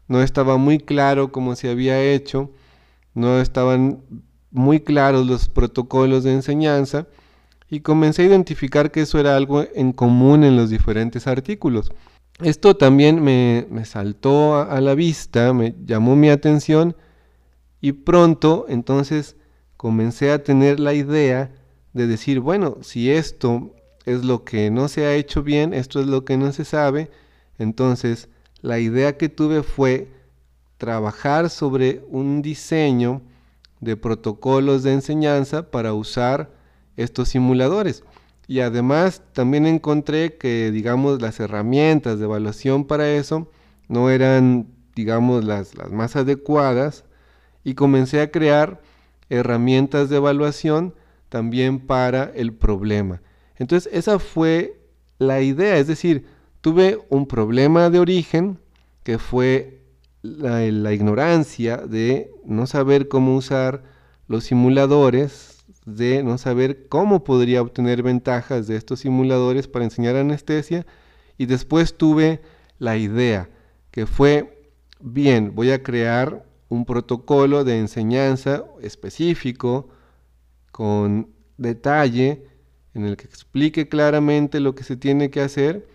No 0.06 0.22
estaba 0.22 0.56
muy 0.56 0.78
claro 0.78 1.32
cómo 1.32 1.56
se 1.56 1.70
había 1.70 2.02
hecho. 2.02 2.50
No 3.18 3.40
estaban 3.40 4.00
muy 4.52 4.78
claros 4.78 5.26
los 5.26 5.48
protocolos 5.48 6.22
de 6.22 6.32
enseñanza 6.32 7.08
y 7.68 7.80
comencé 7.80 8.22
a 8.22 8.26
identificar 8.26 8.92
que 8.92 9.00
eso 9.02 9.18
era 9.18 9.36
algo 9.36 9.64
en 9.74 9.92
común 9.92 10.44
en 10.44 10.56
los 10.56 10.70
diferentes 10.70 11.26
artículos. 11.26 11.90
Esto 12.40 12.76
también 12.76 13.20
me, 13.20 13.66
saltó 13.84 14.56
a, 14.56 14.80
la 14.80 14.94
vista, 14.94 15.52
me 15.52 15.74
llamó 15.84 16.14
mi 16.14 16.30
atención 16.30 16.94
y 17.80 17.90
pronto 17.90 18.66
entonces 18.68 19.34
comencé 19.76 20.30
a 20.30 20.44
tener 20.44 20.78
la 20.78 20.94
idea 20.94 21.50
de 21.94 22.06
decir, 22.06 22.38
bueno, 22.38 22.78
si 22.82 23.10
esto 23.10 23.74
es 24.06 24.24
lo 24.24 24.44
que 24.44 24.70
no 24.70 24.86
se 24.86 25.06
ha 25.06 25.16
hecho 25.16 25.42
bien, 25.42 25.74
esto 25.74 26.00
es 26.00 26.06
lo 26.06 26.24
que 26.24 26.36
no 26.36 26.52
se 26.52 26.64
sabe, 26.64 27.10
entonces 27.58 28.28
la 28.60 28.78
idea 28.78 29.16
que 29.16 29.28
tuve 29.28 29.64
fue 29.64 30.06
trabajar 30.78 31.50
sobre 31.50 32.02
un 32.08 32.40
diseño 32.40 33.20
de 33.80 33.96
protocolos 33.96 34.82
de 34.82 34.94
enseñanza 34.94 35.70
para 35.70 35.92
usar 35.92 36.50
estos 36.96 37.28
simuladores. 37.28 38.04
Y 38.46 38.60
además 38.60 39.22
también 39.32 39.66
encontré 39.66 40.36
que, 40.36 40.70
digamos, 40.70 41.20
las 41.20 41.38
herramientas 41.38 42.18
de 42.18 42.24
evaluación 42.24 42.86
para 42.86 43.10
eso 43.10 43.50
no 43.88 44.10
eran, 44.10 44.68
digamos, 44.94 45.44
las, 45.44 45.74
las 45.74 45.90
más 45.90 46.16
adecuadas 46.16 47.04
y 47.62 47.74
comencé 47.74 48.20
a 48.20 48.30
crear 48.30 48.80
herramientas 49.28 50.08
de 50.08 50.16
evaluación 50.16 50.94
también 51.28 51.80
para 51.80 52.32
el 52.34 52.54
problema. 52.54 53.20
Entonces 53.56 53.92
esa 53.92 54.18
fue 54.18 54.80
la 55.18 55.40
idea, 55.42 55.76
es 55.76 55.86
decir, 55.86 56.26
tuve 56.60 56.98
un 57.10 57.26
problema 57.26 57.90
de 57.90 57.98
origen 57.98 58.58
que 59.02 59.18
fue 59.18 59.77
la, 60.22 60.60
la 60.60 60.92
ignorancia 60.92 61.78
de 61.78 62.30
no 62.44 62.66
saber 62.66 63.08
cómo 63.08 63.36
usar 63.36 63.82
los 64.26 64.44
simuladores 64.44 65.58
de 65.96 66.22
no 66.22 66.36
saber 66.36 66.86
cómo 66.88 67.24
podría 67.24 67.62
obtener 67.62 68.02
ventajas 68.02 68.66
de 68.66 68.76
estos 68.76 69.00
simuladores 69.00 69.68
para 69.68 69.86
enseñar 69.86 70.16
anestesia. 70.16 70.86
Y 71.38 71.46
después 71.46 71.96
tuve 71.96 72.42
la 72.78 72.96
idea 72.96 73.48
que 73.90 74.06
fue, 74.06 74.68
bien, 75.00 75.54
voy 75.54 75.70
a 75.70 75.82
crear 75.82 76.44
un 76.68 76.84
protocolo 76.84 77.64
de 77.64 77.78
enseñanza 77.78 78.64
específico 78.82 79.88
con 80.70 81.30
detalle 81.56 82.46
en 82.92 83.04
el 83.04 83.16
que 83.16 83.24
explique 83.24 83.88
claramente 83.88 84.60
lo 84.60 84.74
que 84.74 84.84
se 84.84 84.96
tiene 84.96 85.30
que 85.30 85.40
hacer, 85.40 85.88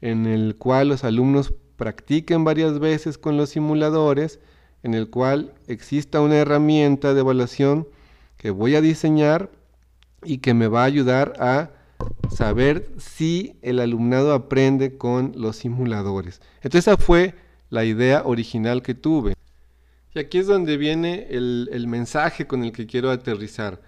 en 0.00 0.26
el 0.26 0.56
cual 0.56 0.88
los 0.88 1.04
alumnos 1.04 1.54
practiquen 1.80 2.44
varias 2.44 2.78
veces 2.78 3.16
con 3.16 3.38
los 3.38 3.48
simuladores, 3.48 4.38
en 4.82 4.92
el 4.92 5.08
cual 5.08 5.54
exista 5.66 6.20
una 6.20 6.36
herramienta 6.36 7.14
de 7.14 7.20
evaluación 7.20 7.88
que 8.36 8.50
voy 8.50 8.74
a 8.74 8.82
diseñar 8.82 9.50
y 10.22 10.38
que 10.38 10.52
me 10.52 10.68
va 10.68 10.82
a 10.82 10.84
ayudar 10.84 11.32
a 11.40 11.70
saber 12.30 12.90
si 12.98 13.56
el 13.62 13.80
alumnado 13.80 14.34
aprende 14.34 14.98
con 14.98 15.32
los 15.36 15.56
simuladores. 15.56 16.42
Entonces 16.56 16.86
esa 16.86 16.98
fue 16.98 17.34
la 17.70 17.86
idea 17.86 18.24
original 18.26 18.82
que 18.82 18.94
tuve. 18.94 19.32
Y 20.14 20.18
aquí 20.18 20.36
es 20.36 20.46
donde 20.48 20.76
viene 20.76 21.28
el, 21.30 21.70
el 21.72 21.86
mensaje 21.86 22.46
con 22.46 22.62
el 22.62 22.72
que 22.72 22.86
quiero 22.86 23.10
aterrizar. 23.10 23.80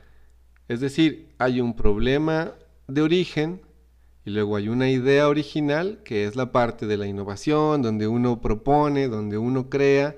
Es 0.67 0.81
decir, 0.81 1.29
hay 1.37 1.61
un 1.61 1.77
problema 1.77 2.53
de 2.89 3.03
origen 3.03 3.61
y 4.25 4.31
luego 4.31 4.57
hay 4.57 4.69
una 4.69 4.89
idea 4.89 5.29
original 5.29 6.01
que 6.05 6.27
es 6.27 6.37
la 6.37 6.53
parte 6.53 6.87
de 6.87 6.97
la 6.97 7.07
innovación, 7.07 7.83
donde 7.83 8.07
uno 8.07 8.41
propone, 8.41 9.09
donde 9.09 9.39
uno 9.39 9.69
crea, 9.69 10.17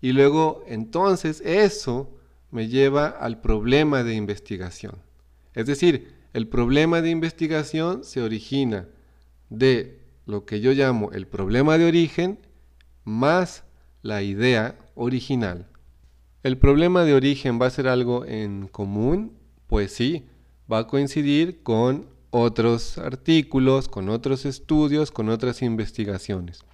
y 0.00 0.12
luego 0.12 0.62
entonces 0.66 1.40
eso 1.44 2.10
me 2.50 2.68
lleva 2.68 3.08
al 3.08 3.40
problema 3.40 4.02
de 4.02 4.14
investigación. 4.14 4.96
Es 5.54 5.66
decir, 5.66 6.14
el 6.32 6.48
problema 6.48 7.00
de 7.02 7.10
investigación 7.10 8.04
se 8.04 8.22
origina 8.22 8.88
de 9.48 10.00
lo 10.26 10.44
que 10.44 10.60
yo 10.60 10.72
llamo 10.72 11.10
el 11.12 11.26
problema 11.26 11.76
de 11.76 11.86
origen 11.86 12.38
más 13.04 13.64
la 14.02 14.22
idea 14.22 14.78
original. 14.94 15.66
¿El 16.42 16.56
problema 16.56 17.04
de 17.04 17.14
origen 17.14 17.60
va 17.60 17.66
a 17.66 17.70
ser 17.70 17.88
algo 17.88 18.24
en 18.24 18.68
común? 18.68 19.32
Pues 19.66 19.92
sí, 19.92 20.26
va 20.70 20.78
a 20.78 20.86
coincidir 20.86 21.62
con 21.62 22.06
otros 22.30 22.98
artículos, 22.98 23.88
con 23.88 24.08
otros 24.08 24.44
estudios, 24.44 25.10
con 25.10 25.28
otras 25.28 25.62
investigaciones. 25.62 26.64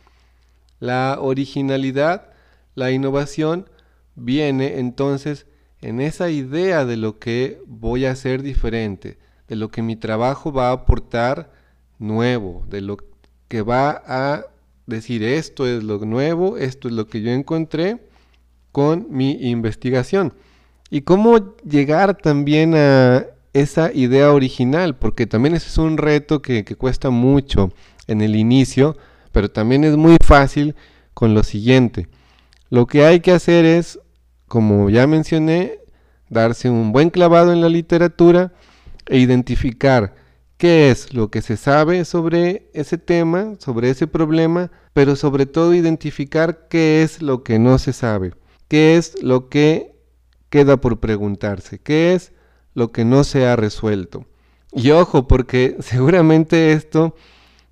La 0.81 1.19
originalidad, 1.21 2.31
la 2.75 2.91
innovación, 2.91 3.69
viene 4.15 4.79
entonces 4.79 5.47
en 5.81 6.01
esa 6.01 6.31
idea 6.31 6.85
de 6.85 6.97
lo 6.97 7.19
que 7.19 7.63
voy 7.67 8.07
a 8.07 8.11
hacer 8.13 8.43
diferente, 8.43 9.19
de 9.49 9.57
lo 9.57 9.71
que 9.71 9.83
mi 9.83 9.97
trabajo 9.97 10.53
va 10.53 10.69
a 10.69 10.73
aportar 10.73 11.53
nuevo, 11.99 12.65
de 12.69 12.81
lo 12.81 12.99
que 13.49 13.63
va 13.63 14.03
a 14.07 14.47
decir 14.87 15.23
esto 15.23 15.67
es 15.67 15.83
lo 15.83 15.99
nuevo, 15.99 16.57
esto 16.57 16.89
es 16.89 16.95
lo 16.95 17.07
que 17.07 17.23
yo 17.23 17.31
encontré, 17.31 17.99
con 18.73 19.07
mi 19.11 19.33
investigación. 19.49 20.35
Y 20.91 21.01
cómo 21.01 21.57
llegar 21.65 22.19
también 22.19 22.75
a 22.75 23.27
esa 23.61 23.93
idea 23.93 24.33
original, 24.33 24.97
porque 24.97 25.27
también 25.27 25.55
es 25.55 25.79
un 25.79 25.99
reto 25.99 26.43
que 26.43 26.65
cuesta 26.77 27.11
mucho 27.11 27.73
en 28.07 28.21
el 28.21 28.37
inicio, 28.37 28.97
pero 29.33 29.51
también 29.51 29.85
es 29.85 29.97
muy 29.97 30.17
fácil 30.25 30.75
con 31.15 31.35
lo 31.35 31.43
siguiente. 31.43 32.09
Lo 32.69 32.87
que 32.87 33.05
hay 33.05 33.21
que 33.21 33.33
hacer 33.33 33.65
es, 33.65 33.99
como 34.49 34.91
ya 34.91 35.07
mencioné, 35.07 35.79
darse 36.29 36.69
un 36.71 36.93
buen 36.93 37.11
clavado 37.11 37.53
en 37.53 37.61
la 37.61 37.69
literatura 37.69 38.53
e 39.07 39.19
identificar 39.19 40.15
qué 40.57 40.91
es 40.91 41.15
lo 41.15 41.31
que 41.31 41.43
se 41.43 41.57
sabe 41.57 42.05
sobre 42.05 42.71
ese 42.73 42.99
tema, 42.99 43.55
sobre 43.59 43.91
ese 43.91 44.07
problema, 44.07 44.71
pero 44.93 45.17
sobre 45.17 45.47
todo 45.47 45.75
identificar 45.75 46.67
qué 46.69 47.03
es 47.03 47.23
lo 47.23 47.43
que 47.43 47.59
no 47.59 47.79
se 47.79 47.93
sabe, 47.93 48.33
qué 48.69 48.97
es 48.97 49.23
lo 49.23 49.49
que 49.49 49.95
queda 50.51 50.79
por 50.79 50.99
preguntarse, 51.01 51.79
qué 51.79 52.15
es 52.15 52.33
lo 52.77 52.93
que 52.93 53.07
no 53.07 53.25
se 53.25 53.47
ha 53.47 53.57
resuelto. 53.57 54.27
Y 54.71 54.91
ojo, 54.91 55.27
porque 55.27 55.77
seguramente 55.81 56.73
esto 56.73 57.17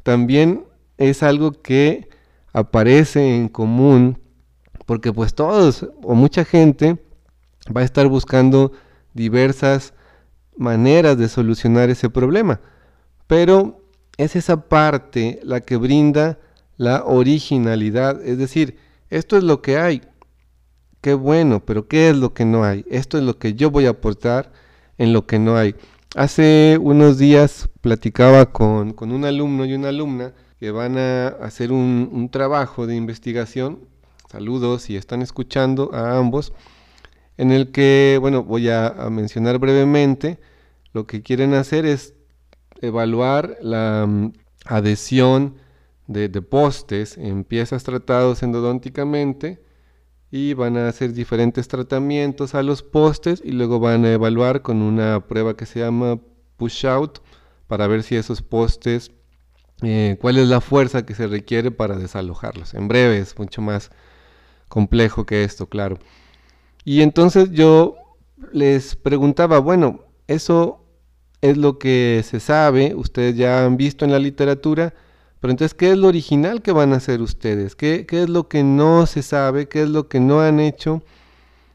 también 0.03 0.65
es 0.97 1.23
algo 1.23 1.53
que 1.53 2.09
aparece 2.55 3.37
en 3.37 3.49
común, 3.49 4.19
porque 4.87 5.13
pues 5.13 5.35
todos 5.35 5.87
o 6.03 6.15
mucha 6.15 6.45
gente 6.45 7.05
va 7.75 7.83
a 7.83 7.85
estar 7.85 8.09
buscando 8.09 8.73
diversas 9.13 9.93
maneras 10.57 11.19
de 11.19 11.29
solucionar 11.29 11.91
ese 11.91 12.09
problema. 12.09 12.61
Pero 13.27 13.85
es 14.17 14.37
esa 14.37 14.69
parte 14.69 15.39
la 15.43 15.61
que 15.61 15.77
brinda 15.77 16.39
la 16.79 17.05
originalidad, 17.05 18.25
es 18.25 18.39
decir, 18.39 18.79
esto 19.11 19.37
es 19.37 19.45
lo 19.45 19.61
que 19.61 19.77
hay, 19.77 20.01
qué 21.03 21.13
bueno, 21.13 21.63
pero 21.63 21.89
¿qué 21.89 22.09
es 22.09 22.17
lo 22.17 22.33
que 22.33 22.47
no 22.47 22.65
hay? 22.65 22.87
Esto 22.89 23.19
es 23.19 23.25
lo 23.25 23.39
que 23.39 23.53
yo 23.53 23.71
voy 23.71 23.85
a 23.85 23.91
aportar 23.91 24.64
en 24.99 25.13
lo 25.13 25.27
que 25.27 25.39
no 25.39 25.57
hay. 25.57 25.75
Hace 26.17 26.79
unos 26.81 27.19
días 27.19 27.69
platicaba 27.81 28.53
con, 28.53 28.95
un 28.99 29.25
alumno 29.25 29.65
y 29.65 29.75
una 29.75 29.89
alumna 29.89 30.33
que 30.61 30.71
van 30.71 30.97
a 30.99 31.29
hacer 31.29 31.73
un, 31.73 32.09
un 32.13 32.29
trabajo 32.29 32.87
de 32.87 32.97
investigación. 32.97 33.81
Saludos 34.31 34.83
si 34.83 34.97
están 34.97 35.23
escuchando 35.23 35.91
a 35.93 36.19
ambos 36.19 36.53
en 37.37 37.51
el 37.51 37.73
que, 37.73 38.19
bueno, 38.21 38.45
voy 38.45 38.69
a, 38.69 38.95
mencionar 39.11 39.59
brevemente, 39.59 40.39
lo 40.93 41.07
que 41.07 41.23
quieren 41.23 41.55
hacer 41.55 41.87
es 41.87 42.15
evaluar 42.81 43.57
la 43.61 44.07
mm, 44.07 44.33
adhesión 44.67 45.57
de, 46.07 46.29
postes 46.43 47.17
en 47.17 47.45
piezas 47.45 47.83
tratados 47.83 48.43
endodónticamente 48.43 49.63
y 50.37 50.53
van 50.53 50.77
a 50.77 50.89
hacer 50.89 51.13
diferentes 51.13 51.69
tratamientos 51.69 52.57
a 52.57 52.65
los 52.65 52.83
postes 52.83 53.41
y 53.45 53.53
luego 53.53 53.79
van 53.79 54.05
a 54.05 54.11
evaluar 54.11 54.63
con 54.63 54.83
una 54.83 55.29
prueba 55.29 55.57
que 55.57 55.65
se 55.65 55.79
llama 55.79 56.19
push 56.57 56.87
out 56.87 57.21
para 57.69 57.87
ver 57.87 58.03
si 58.03 58.17
esos 58.17 58.43
postes, 58.43 59.13
eh, 59.83 60.19
cuál 60.21 60.39
es 60.39 60.49
la 60.49 60.61
fuerza 60.61 61.07
que 61.07 61.15
se 61.15 61.29
requiere 61.29 61.71
para 61.71 61.97
desalojarlos. 61.97 62.75
En 62.75 62.89
breve 62.89 63.19
es 63.19 63.39
mucho 63.39 63.63
más 63.63 63.93
complejo 64.69 65.25
que 65.25 65.45
esto, 65.45 65.69
claro. 65.69 66.01
Y 66.85 67.03
entonces 67.03 67.53
yo 67.53 67.95
les 68.53 68.97
preguntaba, 68.97 69.61
bueno, 69.61 70.01
eso 70.27 70.85
es 71.43 71.57
lo 71.57 71.79
que 71.79 72.25
se 72.29 72.41
sabe, 72.41 72.97
ustedes 72.97 73.37
ya 73.37 73.65
han 73.65 73.77
visto 73.77 74.05
en 74.05 74.11
la 74.11 74.19
literatura, 74.19 74.95
pero 75.45 75.51
entonces, 75.51 75.75
¿qué 75.75 75.91
es 75.91 75.99
lo 75.99 76.09
original 76.09 76.63
que 76.63 76.73
van 76.73 76.95
a 76.95 76.97
hacer 76.97 77.21
ustedes? 77.21 77.77
¿Qué, 77.77 78.07
es 78.09 78.31
lo 78.31 78.49
que 78.49 78.65
no 78.65 79.05
se 79.05 79.23
sabe? 79.23 79.69
¿Qué 79.69 79.83
es 79.83 79.91
lo 79.91 80.09
que 80.09 80.19
no 80.19 80.41
han 80.41 80.59
hecho? 80.59 81.03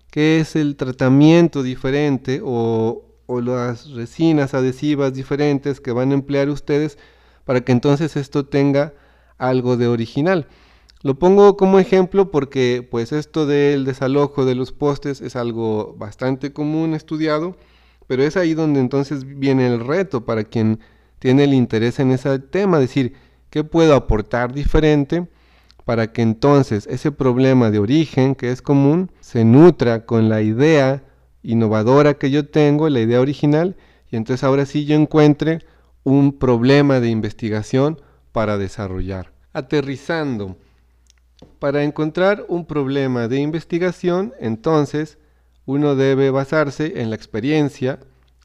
¿Qué 0.10 0.39
es 0.39 0.55
el 0.55 0.75
tratamiento 0.75 1.62
diferente 1.62 2.41
o, 2.43 3.03
o 3.27 3.41
las 3.41 3.91
resinas 3.91 4.55
adhesivas 4.55 5.13
diferentes 5.13 5.82
que 5.82 5.91
van 5.91 6.10
a 6.10 6.15
emplear 6.15 6.49
ustedes 6.49 6.97
para 7.45 7.62
que 7.62 7.71
entonces 7.71 8.15
esto 8.15 8.43
tenga 8.43 8.95
algo 9.38 9.77
de 9.77 9.88
original? 9.88 10.47
Lo 11.03 11.19
pongo 11.19 11.55
como 11.55 11.77
ejemplo 11.77 12.32
porque 12.32 12.88
pues 12.89 13.12
esto 13.12 13.45
del 13.45 13.86
desalojo 13.86 14.45
de 14.45 14.55
los 14.55 14.71
postes 14.71 15.21
es 15.21 15.36
algo 15.36 15.93
bastante 15.95 16.53
común 16.53 16.95
estudiado, 16.95 17.55
pero 18.08 18.23
es 18.23 18.36
ahí 18.36 18.55
donde 18.55 18.79
entonces 18.79 19.38
viene 19.38 19.67
el 19.67 19.86
reto 19.86 20.25
para 20.25 20.43
quien 20.43 20.79
tiene 21.19 21.43
el 21.43 21.53
interés 21.53 21.99
en 21.99 22.10
ese 22.10 22.39
tema, 22.39 22.79
decir, 22.79 23.29
¿qué 23.50 23.64
puedo 23.64 23.96
aportar 23.96 24.54
diferente 24.54 25.28
para 25.86 26.12
que 26.12 26.22
entonces 26.22 26.88
ese 26.88 27.12
problema 27.12 27.72
de 27.72 27.80
origen 27.80 28.36
que 28.36 28.52
es 28.52 28.62
común 28.62 29.12
se 29.20 29.44
nutra 29.44 30.06
con 30.06 30.30
la 30.30 30.42
idea 30.42 31.04
innovadora 31.42 32.16
que 32.16 32.32
yo 32.32 32.48
tengo, 32.48 32.90
la 32.90 33.00
idea 33.00 33.22
original, 33.22 33.76
y 34.12 34.16
entonces 34.16 34.44
ahora 34.44 34.66
sí 34.66 34.86
yo 34.86 34.96
encuentre 34.96 35.60
un 36.04 36.38
problema 36.38 37.00
de 37.00 37.10
investigación 37.10 38.02
para 38.32 38.58
desarrollar. 38.58 39.32
Aterrizando 39.54 40.58
para 41.60 41.84
encontrar 41.84 42.46
un 42.48 42.66
problema 42.66 43.28
de 43.28 43.40
investigación, 43.40 44.34
entonces, 44.40 45.18
uno 45.66 45.96
debe 45.96 46.32
basarse 46.32 47.02
en 47.02 47.10
la 47.10 47.16
experiencia, 47.16 48.00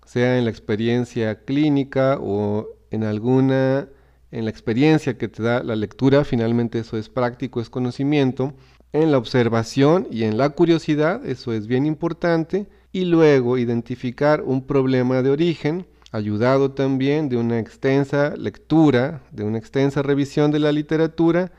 sea 0.05 0.38
en 0.38 0.45
la 0.45 0.51
experiencia 0.51 1.40
clínica 1.45 2.19
o 2.21 2.69
en 2.90 3.05
alguna, 3.05 3.88
en 4.35 4.44
la 4.44 4.51
experiencia 4.51 5.16
que 5.16 5.29
te 5.29 5.44
da 5.44 5.62
la 5.62 5.77
lectura, 5.77 6.25
finalmente 6.25 6.81
eso 6.81 6.99
es 6.99 7.09
práctico, 7.09 7.61
es 7.61 7.70
conocimiento, 7.70 8.53
en 8.92 9.12
la 9.12 9.18
observación 9.18 10.09
y 10.11 10.25
en 10.25 10.37
la 10.38 10.51
curiosidad, 10.51 11.25
eso 11.25 11.53
es 11.53 11.68
bien 11.68 11.87
importante, 11.87 12.66
y 12.90 13.05
luego 13.05 13.59
identificar 13.59 14.42
un 14.42 14.66
problema 14.66 15.23
de 15.23 15.31
origen, 15.31 15.87
ayudado 16.11 16.73
también 16.73 17.29
de 17.29 17.37
una 17.37 17.61
extensa 17.61 18.35
lectura, 18.37 19.23
de 19.31 19.44
una 19.44 19.59
extensa 19.59 20.03
revisión 20.03 20.51
de 20.51 20.59
la 20.59 20.73
literatura, 20.73 21.53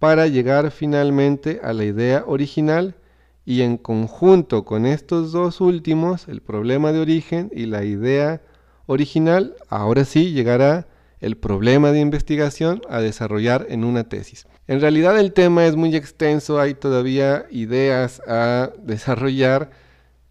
para 0.00 0.26
llegar 0.26 0.72
finalmente 0.72 1.60
a 1.62 1.72
la 1.72 1.84
idea 1.84 2.24
original. 2.26 2.96
Y 3.44 3.62
en 3.62 3.76
conjunto 3.76 4.64
con 4.64 4.84
estos 4.84 5.30
dos 5.30 5.60
últimos, 5.60 6.26
el 6.26 6.40
problema 6.40 6.90
de 6.90 6.98
origen 6.98 7.50
y 7.54 7.66
la 7.66 7.84
idea 7.84 8.42
original, 8.86 9.54
ahora 9.68 10.04
sí 10.04 10.32
llegará 10.32 10.88
el 11.26 11.36
problema 11.36 11.90
de 11.90 11.98
investigación 11.98 12.82
a 12.88 13.00
desarrollar 13.00 13.66
en 13.68 13.82
una 13.82 14.04
tesis. 14.08 14.46
En 14.68 14.80
realidad 14.80 15.18
el 15.18 15.32
tema 15.32 15.66
es 15.66 15.74
muy 15.74 15.96
extenso, 15.96 16.60
hay 16.60 16.74
todavía 16.74 17.46
ideas 17.50 18.22
a 18.28 18.70
desarrollar, 18.78 19.70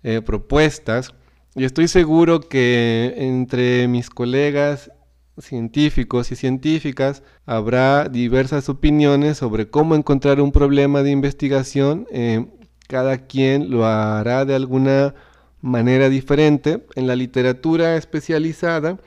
eh, 0.04 0.22
propuestas, 0.22 1.14
y 1.54 1.66
estoy 1.66 1.90
seguro 1.90 2.40
que 2.40 3.14
entre 3.18 3.90
mis 3.90 4.10
colegas 4.10 4.90
científicos 5.38 6.32
y 6.32 6.38
científicas, 6.38 7.24
habrá 7.46 8.08
diversas 8.08 8.70
opiniones 8.70 9.38
sobre 9.38 9.70
cómo 9.70 9.96
encontrar 9.96 10.40
un 10.40 10.54
problema 10.54 11.04
de 11.04 11.12
investigación. 11.12 12.08
Eh, 12.10 12.46
cada 12.88 13.26
quien 13.26 13.70
lo 13.70 13.86
hará 13.86 14.46
de 14.46 14.56
alguna 14.56 15.14
manera 15.62 16.08
diferente. 16.10 16.86
En 16.96 17.08
la 17.08 17.16
literatura 17.16 17.98
especializada, 17.98 18.98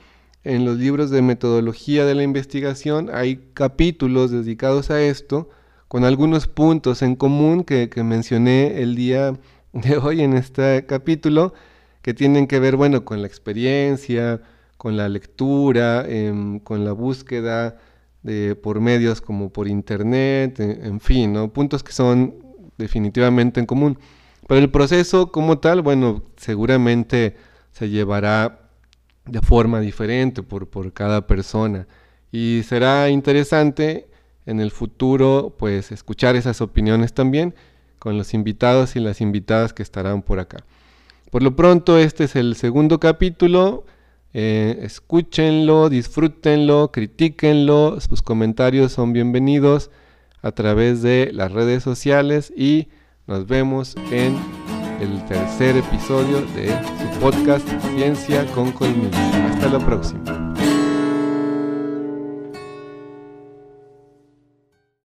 en 0.43 0.65
los 0.65 0.77
libros 0.77 1.09
de 1.09 1.21
metodología 1.21 2.05
de 2.05 2.15
la 2.15 2.23
investigación, 2.23 3.09
hay 3.13 3.51
capítulos 3.53 4.31
dedicados 4.31 4.89
a 4.89 5.01
esto, 5.01 5.49
con 5.87 6.05
algunos 6.05 6.47
puntos 6.47 7.01
en 7.01 7.15
común 7.15 7.63
que, 7.63 7.89
mencioné 8.03 8.81
el 8.81 8.95
día 8.95 9.33
de 9.73 9.97
hoy 9.97 10.21
en 10.21 10.33
este 10.33 10.85
capítulo, 10.85 11.53
que 12.01 12.13
tienen 12.13 12.47
que 12.47 12.59
ver, 12.59 12.75
bueno, 12.75 13.03
con 13.03 13.21
la 13.21 13.27
experiencia, 13.27 14.41
con 14.77 14.95
la 14.95 15.09
lectura, 15.09 16.05
em, 16.07 16.59
con 16.59 16.85
la 16.85 16.93
búsqueda 16.93 17.77
de, 18.23 18.55
por 18.55 18.79
medios 18.79 19.21
como 19.21 19.49
por 19.51 19.67
internet, 19.67 20.59
en, 20.59 20.99
fin, 21.01 21.33
¿no? 21.33 21.51
puntos 21.51 21.83
que 21.83 21.91
son 21.91 22.35
definitivamente 22.77 23.59
en 23.59 23.65
común. 23.65 23.99
Pero 24.47 24.61
el 24.61 24.71
proceso 24.71 25.31
como 25.31 25.59
tal, 25.59 25.81
bueno, 25.81 26.23
seguramente 26.37 27.35
se 27.71 27.89
llevará 27.89 28.58
de 29.31 29.41
forma 29.41 29.79
diferente 29.79 30.43
por, 30.43 30.67
por 30.67 30.91
cada 30.93 31.27
persona 31.27 31.87
y 32.31 32.61
será 32.67 33.09
interesante 33.09 34.07
en 34.45 34.59
el 34.59 34.71
futuro 34.71 35.55
pues 35.57 35.91
escuchar 35.91 36.35
esas 36.35 36.61
opiniones 36.61 37.13
también 37.13 37.53
con 37.99 38.17
los 38.17 38.33
invitados 38.33 38.95
y 38.95 38.99
las 38.99 39.21
invitadas 39.21 39.73
que 39.73 39.83
estarán 39.83 40.21
por 40.21 40.39
acá. 40.39 40.63
Por 41.29 41.43
lo 41.43 41.55
pronto 41.55 41.97
este 41.97 42.23
es 42.23 42.35
el 42.35 42.55
segundo 42.55 42.99
capítulo. 42.99 43.85
Eh, 44.33 44.79
escúchenlo, 44.83 45.89
disfrútenlo, 45.89 46.91
critíquenlo, 46.91 47.99
sus 47.99 48.21
comentarios 48.21 48.91
son 48.91 49.11
bienvenidos 49.11 49.89
a 50.41 50.51
través 50.51 51.01
de 51.01 51.31
las 51.33 51.51
redes 51.51 51.83
sociales 51.83 52.53
y 52.55 52.89
nos 53.27 53.47
vemos 53.47 53.95
en 54.11 54.37
el 55.01 55.25
tercer 55.25 55.77
episodio 55.77 56.41
de 56.41 56.69
su 56.69 57.19
podcast 57.19 57.67
Ciencia 57.95 58.45
con 58.53 58.71
Colmillo. 58.71 59.17
Hasta 59.51 59.69
la 59.69 59.79
próxima. 59.79 60.48